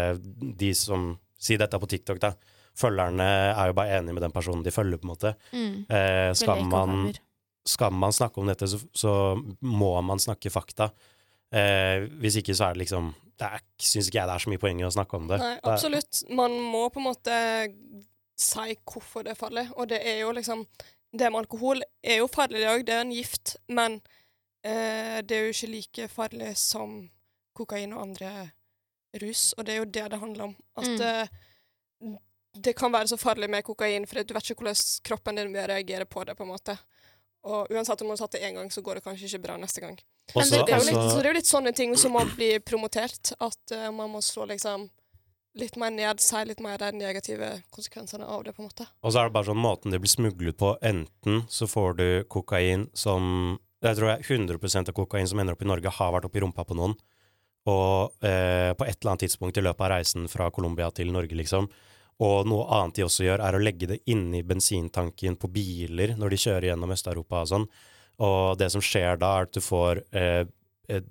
[0.61, 2.35] de som sier dette på TikTok, da.
[2.77, 3.25] Følgerne
[3.57, 5.33] er jo bare enige med den personen de følger, på en måte.
[5.57, 5.73] Mm.
[5.88, 7.11] Eh, skal, man,
[7.69, 9.15] skal man snakke om dette, så, så
[9.65, 10.91] må man snakke fakta.
[11.53, 13.11] Eh, hvis ikke så er det liksom
[13.43, 13.49] Det
[13.83, 15.37] syns ikke jeg det er så mye poeng i å snakke om det.
[15.43, 16.23] Nei, absolutt.
[16.33, 17.37] Man må på en måte
[18.42, 20.66] si hvorfor det er farlig, og det er jo liksom
[21.14, 23.98] Det med alkohol er jo farlig òg, det er en gift, men
[24.64, 26.94] eh, det er jo ikke like farlig som
[27.55, 28.31] kokain og andre
[29.20, 30.55] rus, og det er jo det det handler om.
[30.76, 31.02] At Mm.
[31.02, 32.16] eh,
[32.64, 35.68] det kan være så farlig med kokain, for du vet ikke hvordan kroppen din vil
[35.68, 36.78] reagere på det, på en måte.
[37.44, 39.57] Og uansett om du har tatt det én gang, så går det kanskje ikke bra
[39.59, 39.98] neste gang.
[40.35, 42.24] Men det- Det er jo litt, så det er jo litt sånne ting som må
[42.37, 43.33] bli promotert.
[43.40, 44.88] At uh, man må slå liksom
[45.59, 48.87] litt mer ned, si litt mer de negative konsekvensene av det, på en måte.
[49.03, 50.75] Og så er det bare sånn måten det blir smuglet på.
[50.85, 55.62] Enten så får du kokain som Jeg tror jeg 100 av kokain som ender opp
[55.65, 56.93] i Norge, har vært oppi rumpa på noen.
[57.67, 61.35] Og eh, på et eller annet tidspunkt i løpet av reisen fra Colombia til Norge,
[61.35, 61.67] liksom.
[62.23, 66.31] Og noe annet de også gjør, er å legge det inni bensintanken på biler når
[66.31, 67.67] de kjører gjennom Øst-Europa og sånn.
[68.23, 71.03] Og det som skjer da, er at du får eh,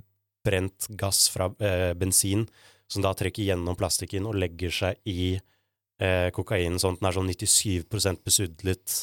[0.46, 2.48] brent gass fra eh, bensin,
[2.92, 7.18] som da trekker gjennom plastikken og legger seg i eh, kokainen, sånn at den er
[7.18, 8.98] sånn 97 besudlet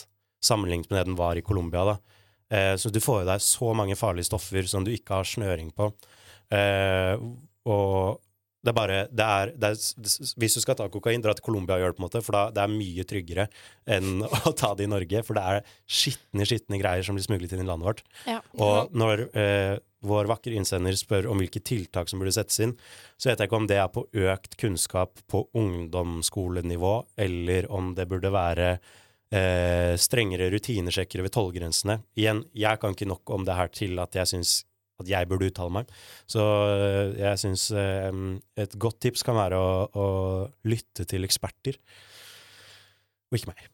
[0.44, 1.96] sammenlignet med det den var i Colombia.
[2.53, 5.72] Eh, så du får i deg så mange farlige stoffer som du ikke har snøring
[5.77, 5.90] på.
[6.55, 7.14] Eh,
[7.68, 8.20] og
[8.68, 11.78] det er bare det er, det er, Hvis du skal ta kokain, dra til Colombia
[11.78, 13.48] og gjør det, på en måte, for da det er mye tryggere
[13.96, 15.24] enn å ta det i Norge.
[15.24, 18.04] For det er skitne, skitne greier som blir smuglet inn i landet vårt.
[18.28, 18.42] Ja.
[18.61, 19.74] Og når eh,
[20.07, 22.76] vår vakre innsender spør om hvilke tiltak som burde settes inn,
[23.16, 28.07] så vet jeg ikke om det er på økt kunnskap på ungdomsskolenivå, eller om det
[28.11, 32.00] burde være eh, strengere rutinesjekkere ved tollgrensene.
[32.20, 34.59] Igjen, jeg kan ikke nok om det her til at jeg syns
[34.98, 35.90] at jeg burde uttale meg.
[36.30, 38.22] Så eh, jeg syns eh,
[38.58, 40.06] et godt tips kan være å, å
[40.68, 41.78] lytte til eksperter,
[43.28, 43.66] og ikke meg.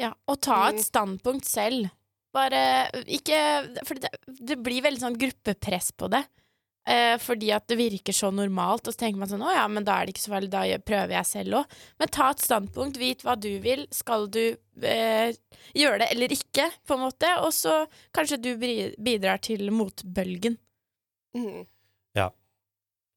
[0.00, 0.74] Ja, og ta Mm.
[0.74, 1.90] et standpunkt selv.
[2.36, 3.36] Bare ikke
[3.88, 6.20] For det, det blir veldig sånn gruppepress på det.
[6.86, 9.82] Eh, fordi at det virker så normalt, og så tenker man sånn Å ja, men
[9.82, 11.78] da er det ikke så farlig, da prøver jeg selv òg.
[11.98, 13.86] Men ta et standpunkt, vit hva du vil.
[13.94, 15.32] Skal du eh,
[15.74, 17.32] gjøre det eller ikke, på en måte?
[17.42, 17.80] Og så
[18.14, 20.60] kanskje du bidrar til motbølgen.
[21.36, 21.64] Mm.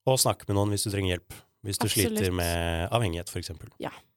[0.09, 1.37] Og snakk med noen hvis du trenger hjelp.
[1.65, 2.15] Hvis du Absolutt.
[2.15, 3.71] sliter med avhengighet, for eksempel.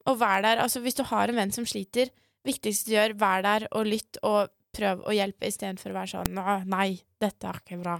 [0.09, 0.63] Og vær der.
[0.63, 2.13] Altså, hvis du har en venn som sliter,
[2.47, 6.41] viktigste du gjør, vær der og lytt, og prøv å hjelpe istedenfor å være sånn
[6.71, 7.99] Nei, dette er ikke bra.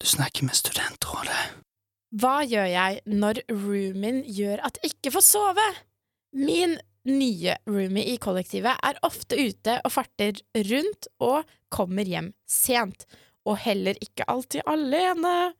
[0.00, 1.42] Du snakker med Studentrådet.
[2.14, 5.64] Hva gjør jeg når roomien gjør at jeg ikke får sove?
[6.38, 6.76] Min
[7.10, 10.38] nye roomie i kollektivet er ofte ute og farter
[10.70, 13.06] rundt og kommer hjem sent,
[13.44, 15.52] og heller ikke alltid alene.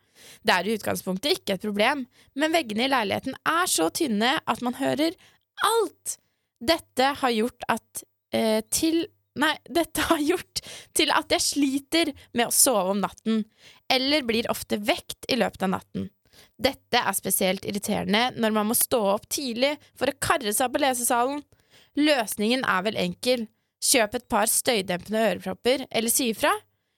[0.47, 2.07] Det er i utgangspunktet ikke et problem,
[2.39, 5.17] men veggene i leiligheten er så tynne at man hører
[5.67, 6.17] alt.
[6.65, 10.61] Dette har gjort at eh, til Nei, dette har gjort
[10.95, 13.41] til at jeg sliter med å sove om natten,
[13.95, 16.11] eller blir ofte vekt i løpet av natten.
[16.59, 20.83] Dette er spesielt irriterende når man må stå opp tidlig for å karre seg på
[20.83, 21.43] lesesalen.
[21.99, 23.49] Løsningen er vel enkel.
[23.85, 26.53] Kjøp et par støydempende ørepropper, eller si ifra.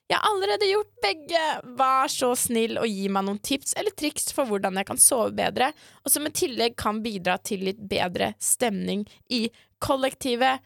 [0.06, 1.42] Jeg har allerede gjort begge.
[1.78, 5.32] Vær så snill og gi meg noen tips eller triks for hvordan jeg kan sove
[5.35, 5.72] bedre,
[6.04, 9.02] og som i tillegg kan bidra til litt bedre stemning
[9.35, 9.48] i
[9.82, 10.62] kollektivet.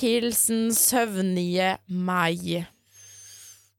[0.00, 2.64] Hilsen søvnige meg.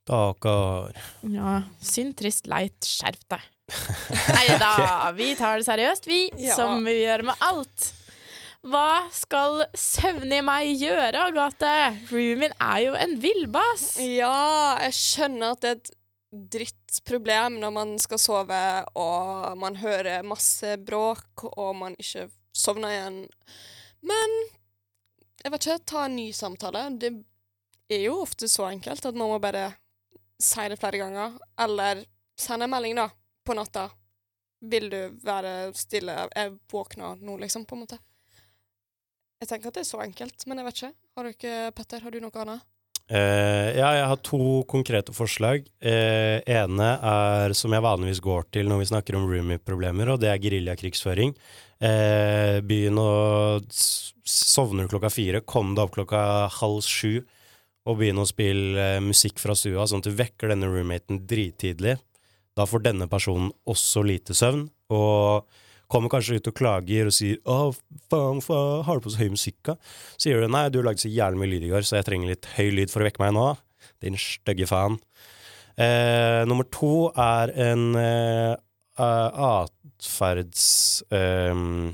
[0.05, 0.93] Stakkar.
[1.33, 3.45] Ja, synd, trist, leit, skjerp deg.
[4.35, 4.73] Nei da,
[5.17, 6.53] vi tar det seriøst, vi, Ja.
[6.53, 7.87] som vi gjør med alt.
[8.65, 11.71] Hva skal søvnig meg gjøre, Agathe?
[12.11, 13.95] Roomien er jo en villbass.
[14.01, 15.91] Ja, jeg skjønner at det er et
[16.53, 18.61] drittproblem når man skal sove
[19.01, 23.17] og man hører masse bråk og man ikke sovner igjen.
[24.05, 24.37] Men
[25.41, 26.85] jeg vet ikke, ta en ny samtale.
[27.01, 27.11] Det
[27.89, 29.71] er jo ofte så enkelt at man må bare
[30.41, 31.37] si det flere ganger.
[31.61, 32.03] Eller
[32.39, 33.09] sende en melding, da,
[33.45, 33.89] på natta.
[34.65, 36.15] Vil du være stille?
[36.33, 37.99] Jeg våkner nå, liksom, på en måte.
[39.41, 40.95] Jeg tenker at det er så enkelt, men jeg vet ikke.
[41.15, 42.71] Har du ikke, Petter, har du noe annet?
[43.05, 45.67] Uh, ja, jeg har to konkrete forslag.
[45.83, 50.31] Uh, ene er som jeg vanligvis går til når vi snakker om roomie-problemer, og det
[50.31, 51.35] er geriljakrigsføring.
[51.83, 53.11] Uh, begynn å
[54.25, 56.19] Sovner du klokka fire, kom deg opp klokka
[56.49, 57.19] halv sju
[57.85, 61.99] og begynne å spille eh, musikk fra stua, sånn at du vekker denne roommaten drittidlig.
[62.55, 65.45] Da får denne personen også lite søvn, og
[65.91, 67.75] kommer kanskje ut og klager og sier 'Å,
[68.09, 69.75] faen, faen, har du på så høy musikk', da?
[70.17, 72.45] Sier du 'Nei, du lagde så jævlig mye lyd i går, så jeg trenger litt
[72.57, 73.57] høy lyd for å vekke meg nå'.
[74.01, 74.97] Din stygge faen.
[75.77, 78.55] Eh, nummer to er en eh,
[78.97, 81.03] eh, atferds...
[81.11, 81.93] ehm,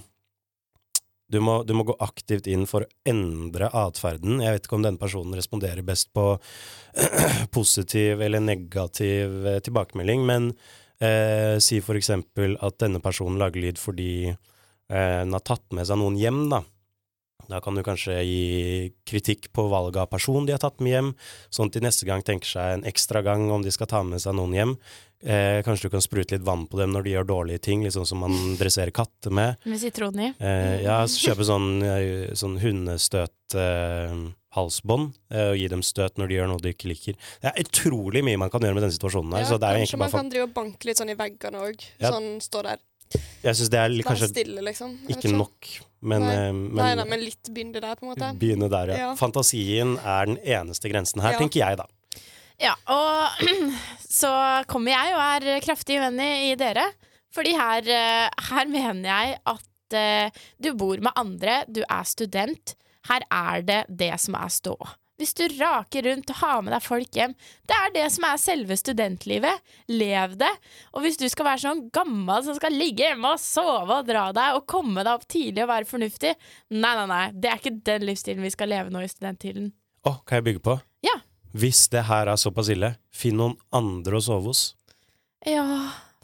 [1.32, 4.42] du, må, du må gå aktivt inn for å endre atferden.
[4.44, 6.36] Jeg vet ikke om denne personen responderer best på
[7.56, 10.52] positiv eller negativ eh, tilbakemelding, men
[11.00, 15.88] eh, si for eksempel at denne personen lager lyd fordi eh, den har tatt med
[15.88, 16.64] seg noen hjem, da.
[17.50, 21.14] Da kan du kanskje gi kritikk på valget av person de har tatt med hjem,
[21.50, 24.22] sånn at de neste gang tenker seg en ekstra gang om de skal ta med
[24.24, 24.76] seg noen hjem.
[25.22, 27.94] Eh, kanskje du kan sprute litt vann på dem når de gjør dårlige ting, litt
[27.94, 29.60] sånn som man dresserer katter med.
[29.70, 30.32] Med sitron i.
[30.42, 36.32] Eh, ja, så kjøpe sånn, eh, sånn hundestøt eh, eh, og gi dem støt når
[36.32, 37.20] de gjør noe de ikke liker.
[37.44, 40.02] Det er utrolig mye man kan gjøre med denne situasjonen her, så det er kanskje
[40.02, 41.86] man kan drive og banke litt sånn i veggene òg.
[42.02, 42.16] Ja.
[42.16, 42.82] Sånn stå der.
[43.44, 44.98] Jeg syns det er kanskje stille, liksom.
[45.12, 45.70] Ikke nok,
[46.02, 46.36] men, Nei.
[46.36, 48.32] eh, men, Nei, nei, men litt begynne der, på en måte.
[48.42, 48.98] begynne der, ja.
[49.06, 49.10] Ja.
[49.20, 51.42] Fantasien er den eneste grensen her, Ja.
[51.42, 51.88] tenker jeg, da.
[52.62, 53.48] Ja, og
[54.22, 54.32] så
[54.70, 56.88] kommer jeg og er kraftig uenig i dere.
[57.34, 62.76] Fordi her, eh, her mener jeg at uh, du bor med andre, du er student.
[63.10, 64.92] Her er det det som er ståa.
[65.22, 67.36] Hvis du raker rundt og har med deg folk hjem,
[67.70, 69.68] det er det som er selve studentlivet.
[69.94, 70.50] Lev det.
[70.96, 74.32] Og hvis du skal være sånn gammel som skal ligge hjemme og sove og dra
[74.34, 76.34] deg og komme deg opp tidlig og være fornuftig,
[76.74, 79.70] nei, nei, nei, det er ikke den livsstilen vi skal leve nå i studenttiden.
[80.10, 80.78] Å, kan jeg bygge på?
[81.06, 81.20] Ja.
[81.54, 84.66] Hvis det her er såpass ille, finn noen andre å sove hos.
[85.46, 85.68] Ja,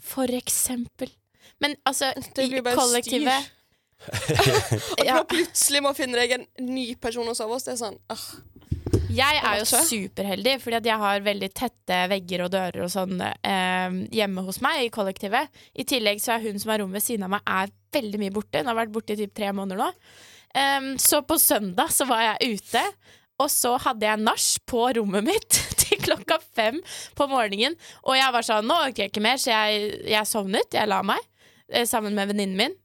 [0.02, 1.14] for eksempel.
[1.62, 3.54] Men altså, Det i kollektivet.
[4.98, 8.02] At man plutselig må finne deg en ny person å sove hos, det er sånn
[8.10, 8.30] ah.
[9.08, 13.20] Jeg er jo superheldig, fordi at jeg har veldig tette vegger og dører og sånn
[13.24, 15.48] eh, hjemme hos meg i kollektivet.
[15.72, 18.34] I tillegg så er hun som har rommet ved siden av meg, er veldig mye
[18.34, 18.60] borte.
[18.60, 19.88] Hun har vært borte i typ tre måneder nå.
[20.58, 22.82] Em, så på søndag så var jeg ute,
[23.38, 26.80] og så hadde jeg nach på rommet mitt til klokka fem
[27.16, 27.78] på morgenen.
[28.04, 30.68] Og jeg var sånn, nå orker jeg ikke mer, så jeg, jeg sovnet.
[30.74, 31.24] Jeg la meg
[31.72, 32.78] eh, sammen med venninnen min.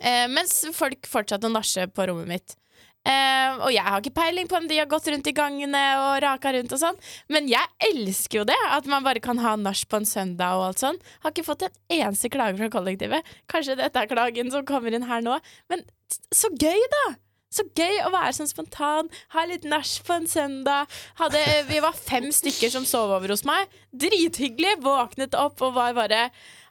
[0.00, 2.58] Eh, mens folk fortsatte å nasje på rommet mitt.
[3.04, 6.22] Eh, og jeg har ikke peiling på om de har gått rundt i gangene og
[6.24, 9.82] raka rundt og sånn, men jeg elsker jo det, at man bare kan ha nach
[9.90, 11.00] på en søndag og alt sånn.
[11.20, 13.34] Har ikke fått en eneste klage fra kollektivet.
[13.52, 15.36] Kanskje dette er klagen som kommer inn her nå,
[15.72, 15.84] men
[16.32, 17.04] så gøy, da!
[17.54, 20.90] Så gøy å være sånn spontan, ha litt nach på en søndag.
[21.20, 21.38] Hadde,
[21.68, 23.70] vi var fem stykker som sov over hos meg.
[23.94, 24.80] Drithyggelig.
[24.82, 26.24] Våknet opp og var bare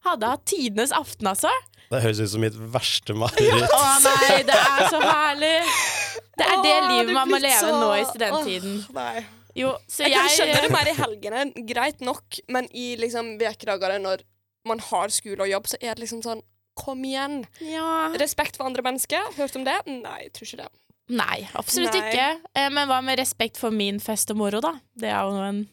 [0.04, 1.48] Hadde hatt tidenes aften, altså.
[1.88, 3.72] Det høres ut som mitt verste mareritt.
[3.72, 5.56] Å nei, det er så herlig!
[6.38, 8.78] Det er det livet man må leve så- nå i studenttiden.
[8.89, 9.26] Åh, nei.
[9.56, 14.00] Jo, så Jeg kan skjønne det mer i helgene, greit nok, men i liksom ukedagene
[14.02, 14.24] når
[14.65, 16.41] man har skole og jobb, så er det liksom sånn
[16.76, 17.46] Kom igjen!
[17.62, 18.10] Ja.
[18.17, 19.22] Respekt for andre mennesker.
[19.38, 19.76] Hørt om det?
[19.86, 20.69] Nei, jeg tror ikke det.
[21.13, 22.10] Nei, absolutt Nei.
[22.10, 22.28] ikke.
[22.56, 24.72] Eh, men hva med respekt for min fest og moro, da?
[24.98, 25.69] Det er jo en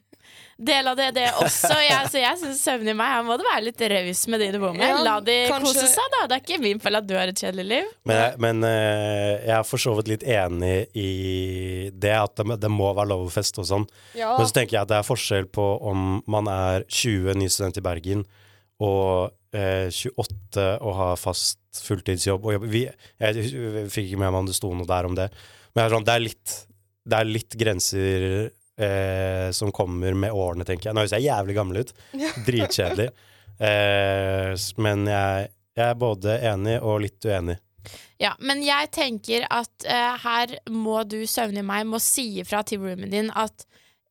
[0.61, 1.71] del av det, det også.
[1.81, 4.49] Jeg, så jeg syns søvn i meg Her må du være litt raus med de
[4.55, 4.93] du bor med.
[5.07, 6.21] La de kanskje- kose seg, da.
[6.31, 7.89] Det er ikke min feil at du har et kjedelig liv.
[8.11, 11.11] Men, jeg- men eh, jeg er for så vidt litt enig i
[11.97, 13.89] det at det, det må være lov å feste og sånn.
[14.19, 14.35] Ja.
[14.39, 17.81] Men så tenker jeg at det er forskjell på om man er 20 ny student
[17.81, 18.27] i Bergen
[18.81, 22.65] og eh, 28 og har fast fulltidsjobb og.
[22.73, 25.29] Vi, jeg, jeg fikk ikke med meg om det sto noe der om det.
[25.77, 26.55] Men sånn, det er, litt,
[27.07, 28.25] det er litt grenser
[28.83, 30.97] eh, som kommer med årene, tenker jeg.
[30.97, 31.93] Nå høres jeg jævlig gammel ut.
[32.49, 33.09] Dritkjedelig.
[33.61, 37.59] Eh, men jeg, jeg er både enig og litt uenig.
[38.21, 42.61] Ja, men jeg tenker at eh, her må du søvne i meg, må si ifra
[42.67, 43.65] til roomien din at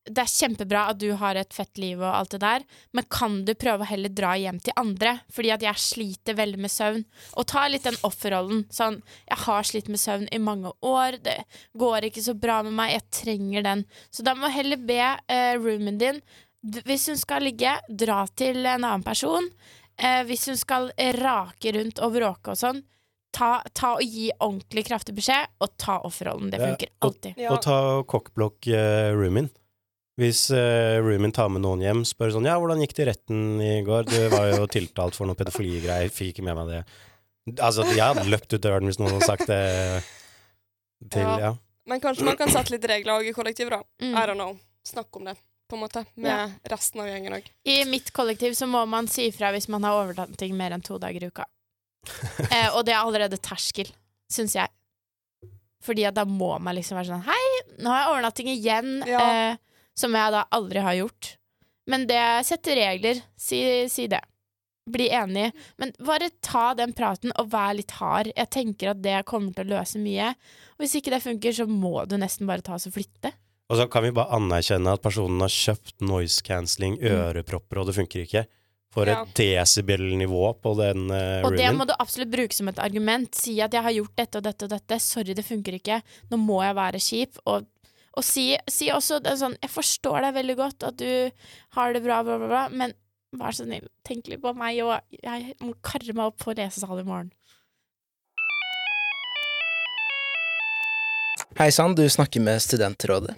[0.09, 2.63] det er kjempebra at du har et fett liv og alt det der,
[2.95, 5.19] men kan du prøve å heller dra hjem til andre?
[5.29, 7.03] Fordi at jeg sliter veldig med søvn.
[7.37, 8.63] Og ta litt den offerrollen.
[8.73, 11.37] Sånn, jeg har slitt med søvn i mange år, det
[11.77, 13.83] går ikke så bra med meg, jeg trenger den.
[14.09, 16.21] Så da må du heller be eh, roomien din
[16.59, 19.45] Hvis hun skal ligge, dra til en annen person.
[19.95, 22.81] Eh, hvis hun skal rake rundt og bråke og sånn,
[23.35, 26.49] ta, ta og gi ordentlig kraftig beskjed, og ta offerrollen.
[26.51, 27.37] Det Ja, funker og- alltid.
[27.37, 27.51] Ja.
[27.53, 29.49] Og ta kokkblokk uh, roomien.
[30.19, 33.43] Hvis uh, roomien tar med noen hjem, spør sånn Ja, hvordan gikk det i retten
[33.63, 34.07] i går?
[34.09, 36.81] Du var jo tiltalt for noe pedofiligreier, fikk ikke med meg det.
[37.63, 39.59] Altså, jeg hadde løpt ut døren hvis noen hadde sagt det
[41.13, 41.37] til Ja.
[41.47, 41.51] Ja.
[41.89, 43.79] Men kanskje man kan sette litt regler også i kollektivet, da.
[44.03, 44.11] Mm.
[44.13, 44.57] I don't know.
[44.85, 45.33] Snakk om det,
[45.71, 46.03] på en måte.
[46.19, 46.49] Med Ja.
[46.69, 47.47] resten av gjengen òg.
[47.65, 50.99] I mitt kollektiv så må man si ifra hvis man har overnatting mer enn to
[51.01, 51.47] dager i uka.
[52.51, 53.89] eh, og det er allerede terskel,
[54.31, 54.69] syns jeg.
[55.81, 57.45] Fordi at da må man liksom være sånn Hei,
[57.79, 58.93] nå har jeg overnatting igjen.
[59.07, 59.23] Ja.
[59.23, 59.57] Eh,
[59.99, 61.33] som jeg da aldri har gjort.
[61.89, 63.21] Men det setter regler.
[63.39, 64.21] Si, si det.
[64.89, 65.49] Bli enig.
[65.81, 68.31] Men bare ta den praten og vær litt hard.
[68.35, 70.31] Jeg tenker at det kommer til å løse mye.
[70.77, 73.33] Og hvis ikke det funker, så må du nesten bare ta oss og flytte.
[73.69, 77.97] Og så kan vi bare anerkjenne at personen har kjøpt noise cancelling, ørepropper, og det
[77.99, 78.45] funker ikke.
[78.89, 79.21] For Ja.
[79.21, 83.29] et desibel-nivå på den uh, Og det må du absolutt bruke som et argument.
[83.35, 86.37] Si at 'jeg har gjort dette og dette og dette', 'sorry, det funker ikke', 'nå
[86.37, 87.37] må jeg være kjip'.
[87.45, 87.67] Og,
[88.17, 91.31] og si, si også sånn 'jeg forstår deg veldig godt at du
[91.77, 92.93] har det bra, bla, bla, bla', men
[93.37, 96.99] vær så snill, tenk litt på meg, og jeg må karre meg opp på lesesal
[96.99, 97.31] i morgen.
[101.59, 103.35] Hei sann, du snakker med Studentrådet.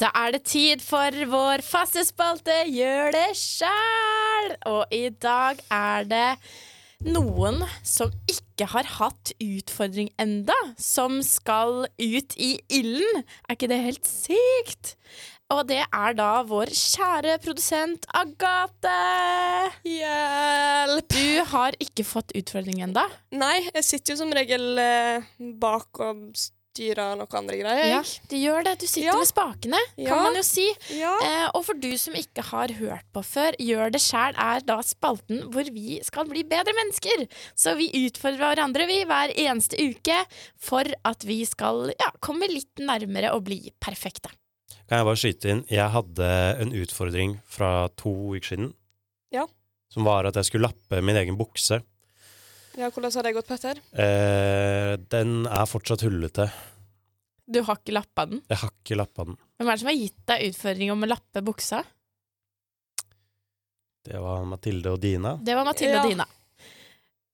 [0.00, 4.56] Da er det tid for vår faste spalte Gjør det sjæl!
[4.66, 6.28] Og i dag er det
[7.06, 13.22] noen som ikke har hatt utfordring enda, som skal ut i ilden.
[13.48, 14.94] Er ikke det helt sykt?
[15.52, 18.94] Og det er da vår kjære produsent Agathe.
[19.84, 21.12] Hjelp!
[21.12, 23.04] Du har ikke fått utfordring enda.
[23.36, 25.28] Nei, jeg sitter jo som regel eh,
[25.60, 26.24] bak og
[26.72, 27.88] styrer noe andre greier.
[27.90, 28.78] Ja, de gjør det.
[28.80, 29.16] Du sitter Ja.
[29.18, 30.08] med spakene, Ja.
[30.08, 30.66] kan man jo si.
[30.96, 31.12] Ja.
[31.22, 34.78] Eh, og for du som ikke har hørt på før, Gjør det sjæl er da
[34.82, 37.28] spalten hvor vi skal bli bedre mennesker.
[37.54, 40.24] Så vi utfordrer hverandre vi hver eneste uke
[40.58, 44.30] for at vi skal ja, komme litt nærmere å bli perfekte.
[44.88, 45.64] Kan jeg bare skyte inn?
[45.68, 48.74] Jeg hadde en utfordring fra to uker siden.
[49.32, 49.46] Ja.
[49.92, 51.82] Som var at jeg skulle lappe min egen bukse.
[52.78, 53.80] Ja, hvordan har det gått, Petter?
[53.92, 56.48] Eh, den er fortsatt hullete.
[57.52, 58.40] Du har ikke lappa den.
[58.48, 59.36] Jeg har ikke lappa den.
[59.58, 61.82] Hvem er det som har gitt deg utfordring om å lappe buksa?
[64.02, 65.36] Det var Mathilde og Dina.
[65.42, 66.02] Det var Mathilde Ja.
[66.02, 66.26] og Dina.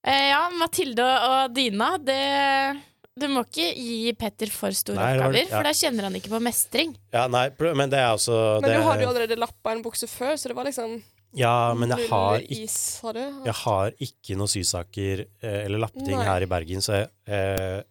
[0.05, 2.83] Eh, ja, Mathilde og Dina, det
[3.19, 5.57] Du må ikke gi Petter for store Nei, oppgaver, ja.
[5.57, 6.93] for da kjenner han ikke på mestring.
[7.13, 10.07] Ja, nei, men det er også Men det, du har jo allerede lappa en bukse
[10.07, 11.03] før, så det var liksom
[11.37, 16.25] Ja, men jeg har, ikke, jeg har ikke noen sysaker eh, eller lappting Nei.
[16.25, 17.83] her i Bergen, så jeg eh,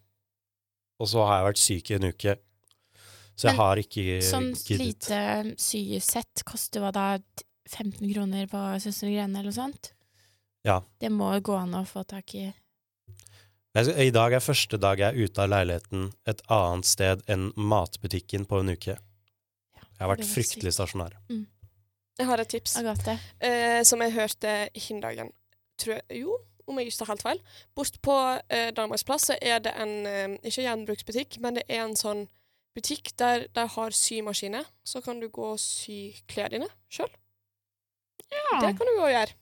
[0.98, 2.34] Og så har jeg vært syk i en uke.
[3.38, 4.80] Så jeg Men har ikke Sånn giddet.
[4.82, 5.20] lite
[5.62, 7.06] sysett koster hva da?
[7.68, 9.92] 15 kroner på Søstrene Grene eller noe sånt?
[10.66, 10.80] Ja.
[10.98, 12.48] Det må gå an å få tak i.
[13.78, 18.48] I dag er første dag jeg er ute av leiligheten et annet sted enn matbutikken
[18.48, 18.96] på en uke.
[18.96, 21.14] Jeg har vært fryktelig stasjonær.
[21.14, 21.46] stasjonær.
[22.18, 23.18] Jeg har et tips Agathe.
[23.40, 25.30] eh, som jeg hørte hin dagen.
[25.78, 27.42] Tror jeg, jo, om jeg ikke tar helt feil.
[27.78, 28.16] Bort på
[28.50, 32.26] eh, Danmarks plass er det en eh, ikke gjenbruksbutikk, men det er en sånn
[32.76, 34.66] butikk der de har symaskiner.
[34.86, 37.10] Så kan du gå og sy klærne dine sjøl.
[38.28, 39.36] Det kan du gå og gjøre.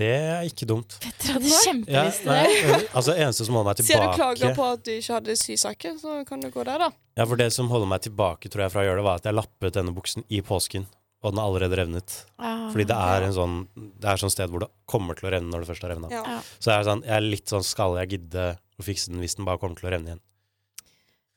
[0.00, 0.96] Det er ikke dumt.
[1.04, 1.50] Petter hadde.
[1.52, 2.78] Ja, kjempelyst til nei, det.
[2.96, 6.14] altså eneste som holder meg Siden du klager på at du ikke hadde sysaker, så
[6.28, 6.88] kan du gå der, da.
[7.20, 9.28] Ja, for det som holder meg tilbake tror jeg fra å gjøre det, var at
[9.28, 10.88] jeg lappet denne buksen i påsken.
[11.22, 12.14] Og den har allerede revnet.
[12.38, 13.56] Ah, Fordi det er et en sånn
[14.02, 16.10] er sånn sted hvor det kommer til å revne når det først har revna.
[16.10, 16.40] Ja.
[16.58, 18.46] Så jeg er, sånn, jeg er litt sånn Skal jeg gidde
[18.78, 20.22] å fikse den hvis den bare kommer til å revne igjen?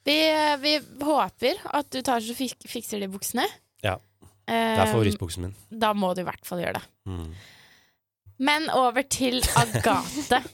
[0.05, 0.17] Vi,
[0.61, 0.73] vi
[1.05, 3.45] håper at du tar og fik fikser de buksene.
[3.85, 3.97] Ja.
[4.45, 5.53] Det Eh, er favorittbuksen min.
[5.73, 6.83] da må du i hvert fall gjøre det.
[7.09, 7.31] Mm.
[8.45, 10.43] Men over til Agathe.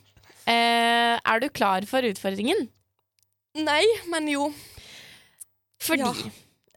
[0.51, 2.63] Eh, er du klar for utfordringen?
[3.61, 4.47] Nei, men jo.
[5.79, 6.31] Fordi Ja.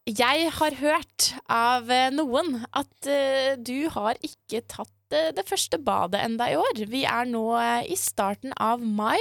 [0.04, 5.80] Jeg har hørt av eh, noen at uh, du har ikke tatt uh, det første
[5.80, 6.84] badet enda i år.
[6.92, 9.20] Vi er nå uh, i starten av mai,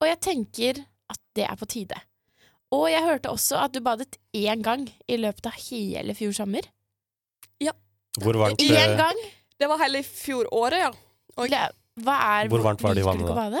[0.00, 2.00] og jeg tenker at det er på tide.
[2.74, 6.66] Og jeg hørte også at du badet én gang i løpet av hele fjor sommer.
[8.18, 9.18] Hvor varmt, Én gang!
[9.60, 10.88] Det var hele fjoråret, ja.
[11.38, 11.52] Og
[12.00, 13.60] Hva er, Hvor varmt var det i vannet bade?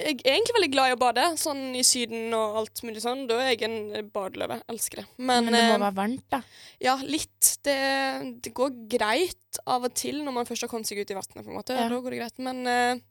[0.00, 3.26] Jeg er egentlig veldig glad i å bade, sånn i Syden og alt mulig sånn.
[3.30, 4.60] Da er jeg en badeløve.
[4.72, 5.06] Elsker det.
[5.18, 6.40] Men, Men det må eh, være varmt, da.
[6.82, 7.52] ja, litt.
[7.66, 7.76] Det,
[8.44, 11.38] det går greit av og til når man først har kommet seg ut i vannet,
[11.44, 11.76] på en måte.
[11.76, 11.86] Ja.
[11.92, 12.42] Da går det greit.
[12.42, 13.04] Men eh,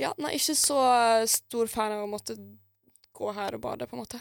[0.00, 0.80] ja, nei, ikke så
[1.28, 2.38] stor fan av å måtte
[3.20, 4.20] gå her og bade, på en måte.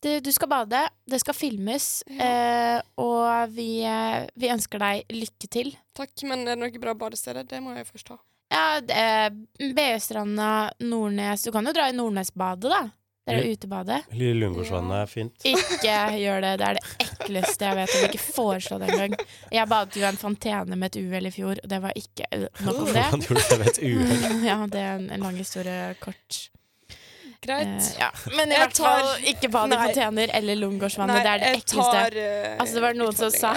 [0.00, 0.80] Du, du skal bade,
[1.12, 5.74] det skal filmes, eh, og vi, eh, vi ønsker deg lykke til.
[5.96, 7.44] Takk, men er det noe bra badesteder?
[7.44, 8.16] Det må jeg først ha.
[8.50, 9.30] Ja, det er
[10.82, 12.82] Nordnes Du kan jo dra i Nordnesbadet, da.
[13.30, 13.98] Det er det utebadet.
[14.16, 15.44] Lille Lundgårdsvannet er fint.
[15.52, 16.52] Ikke gjør det.
[16.58, 17.92] Det er det ekleste jeg vet.
[17.94, 19.14] Jeg vil ikke foreslå det engang.
[19.54, 22.46] Jeg badet jo en fontene med et uhell i fjor, og det var ikke øh,
[22.64, 22.94] nok om det.
[22.96, 24.40] Hvordan gjorde du det ved et uhell?
[24.48, 26.40] Ja, det er en, lang historie kort.
[27.44, 27.68] Greit.
[27.68, 28.10] Eh, ja.
[28.34, 31.22] Men i Jeg hvert fall tar- ikke bad i fontener eller Lundgårdsvannet.
[31.22, 32.02] Det er det ekleste.
[32.02, 33.54] tar, uh, Altså, det var noen som sa-.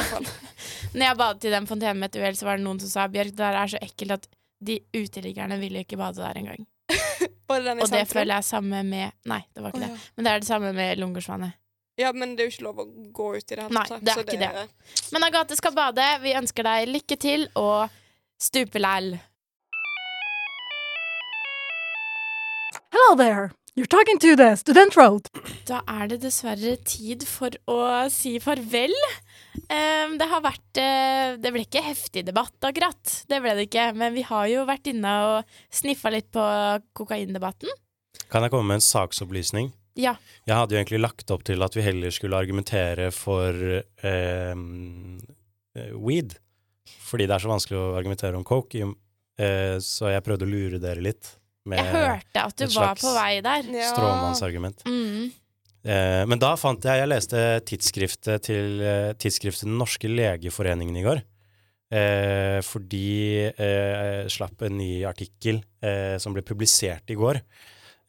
[0.95, 3.09] Når jeg badet i den fontenen med et uhell, så var det noen som sa
[3.11, 4.29] Bjørk, det der er så ekkelt at
[4.65, 6.63] de uteliggerne ville ikke bade der engang.
[7.49, 8.13] Var den i Og det sentrum?
[8.17, 9.89] føler jeg samme med Nei, det var ikke det.
[9.91, 9.97] ja.
[10.15, 11.59] Men det er det samme med Lungegårdsvannet.
[12.01, 14.01] Ja, men det er jo ikke lov å gå ut i det hele Nei, tatt,
[14.01, 15.03] det er så ikke det.
[15.13, 16.07] Men Agathe skal bade.
[16.23, 17.93] Vi ønsker deg lykke til og
[18.41, 19.11] stupelæl.
[22.93, 23.51] Hello there.
[23.75, 25.29] You're talking to the Student Road.
[25.65, 28.93] Da er det dessverre tid for å si farvel.
[29.65, 33.15] Um, det har vært uh, Det ble ikke heftig debatt, akkurat.
[33.25, 33.87] Det ble det ikke.
[33.97, 36.45] Men vi har jo vært inne og sniffa litt på
[37.01, 37.73] kokaindebatten.
[38.29, 39.73] Kan jeg komme med en saksopplysning?
[39.97, 40.19] Ja.
[40.45, 43.57] Jeg hadde jo egentlig lagt opp til at vi heller skulle argumentere for
[44.05, 45.17] um,
[45.97, 46.37] weed.
[47.09, 48.93] Fordi det er så vanskelig å argumentere om coke.
[49.41, 51.39] Eh, så jeg prøvde å lure dere litt
[51.71, 53.69] Jeg hørte at du var på vei der.
[53.71, 53.91] Ja.
[53.93, 54.83] stråmannsargument.
[54.83, 55.31] Mm.
[55.83, 61.05] Eh, men da fant jeg Jeg leste tidsskriftet til eh, tidsskriftet Den norske legeforeningen i
[61.05, 61.23] går.
[61.93, 67.41] Eh, fordi eh, jeg slapp en ny artikkel eh, som ble publisert i går,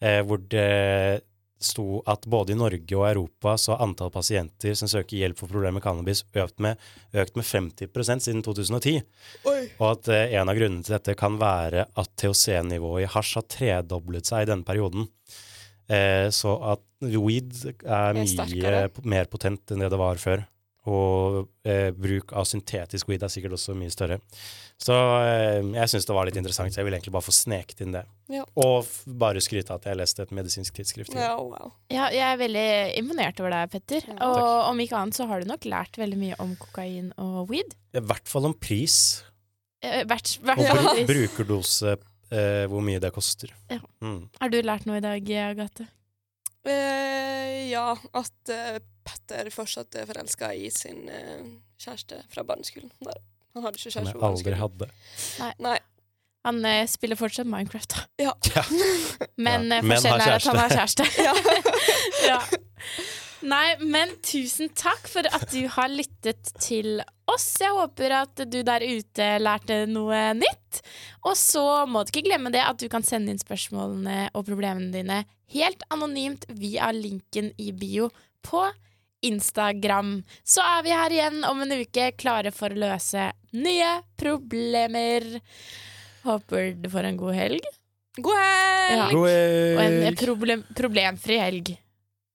[0.01, 1.25] eh, hvor det
[1.61, 5.51] sto at både i Norge og Europa så har antall pasienter som søker hjelp for
[5.51, 6.81] problemer med cannabis, økt med,
[7.15, 9.03] økt med 50% siden 2010.
[9.51, 9.61] Oi.
[9.79, 13.49] Og at eh, en av grunnene til dette kan være at THC-nivået i hasj har
[13.57, 15.09] tredoblet seg i denne perioden.
[15.89, 18.75] Eh, så at weed er mye
[19.05, 20.45] mer potent enn det det var før.
[20.91, 24.21] Og eh, bruk av syntetisk weed er sikkert også mye større.
[24.83, 27.81] Så eh, jeg syns det var litt interessant, så jeg ville egentlig bare få sneket
[27.85, 28.03] inn det.
[28.29, 28.43] Ja.
[28.59, 31.15] Og f bare skryte av at jeg leste et medisinsk tidsskrift.
[31.15, 31.71] Ja, wow.
[31.95, 32.65] Ja, jeg er veldig
[32.99, 34.03] imponert over deg, Petter.
[34.11, 34.69] Ja, og takk.
[34.73, 37.77] om ikke annet så har du nok lært veldig mye om kokain og weed.
[37.95, 38.99] I hvert fall om pris
[39.85, 40.75] Hvert, hvert og Ja.
[40.81, 41.03] fall.
[41.07, 41.91] brukerdose,
[42.33, 43.51] eh, hvor mye det koster.
[43.71, 43.79] Ja.
[44.01, 44.31] Mm.
[44.41, 45.87] Har du lært noe i dag, Agathe?
[46.65, 51.45] Eh, ja, at eh, Petter fortsatt er forelska i sin eh,
[51.79, 52.89] kjæreste fra barneskolen.
[53.05, 53.19] Nei,
[53.55, 54.89] Han hadde ikke Som jeg aldri hadde.
[55.63, 55.79] Nei.
[56.45, 58.27] Han eh, spiller fortsatt Minecraft, da.
[58.27, 58.33] Ja.
[59.47, 61.07] Men eh, Men forskjellen har er at han har kjæreste.
[61.25, 61.37] ja.
[62.35, 62.41] ja.
[63.45, 67.45] Nei, men tusen takk for at du har lyttet til oss.
[67.61, 70.81] Jeg håper at du der ute lærte noe nytt.
[71.29, 74.89] Og så må du ikke glemme det at du kan sende inn spørsmålene og problemene
[74.95, 75.19] dine
[75.53, 78.09] helt anonymt via linken i bio
[78.45, 78.65] på
[79.29, 80.17] Instagram.
[80.47, 85.27] Så er vi her igjen om en uke, klare for å løse nye problemer.
[86.25, 87.71] Håper du får en god helg.
[88.23, 88.99] God helg!
[88.99, 89.09] Ja.
[89.11, 91.75] God Og en problem, problemfri helg.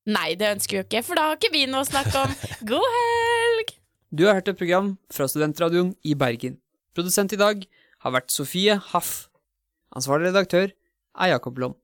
[0.09, 2.33] Nei, det ønsker vi jo ikke, for da har ikke vi noe å snakke om.
[2.71, 3.75] God helg!
[4.09, 6.57] Du har hørt et program fra Studentradioen i Bergen.
[6.97, 7.61] Produsent i dag
[8.03, 9.29] har vært Sofie Haff.
[9.95, 11.75] Ansvarlig redaktør er Jakob Lom.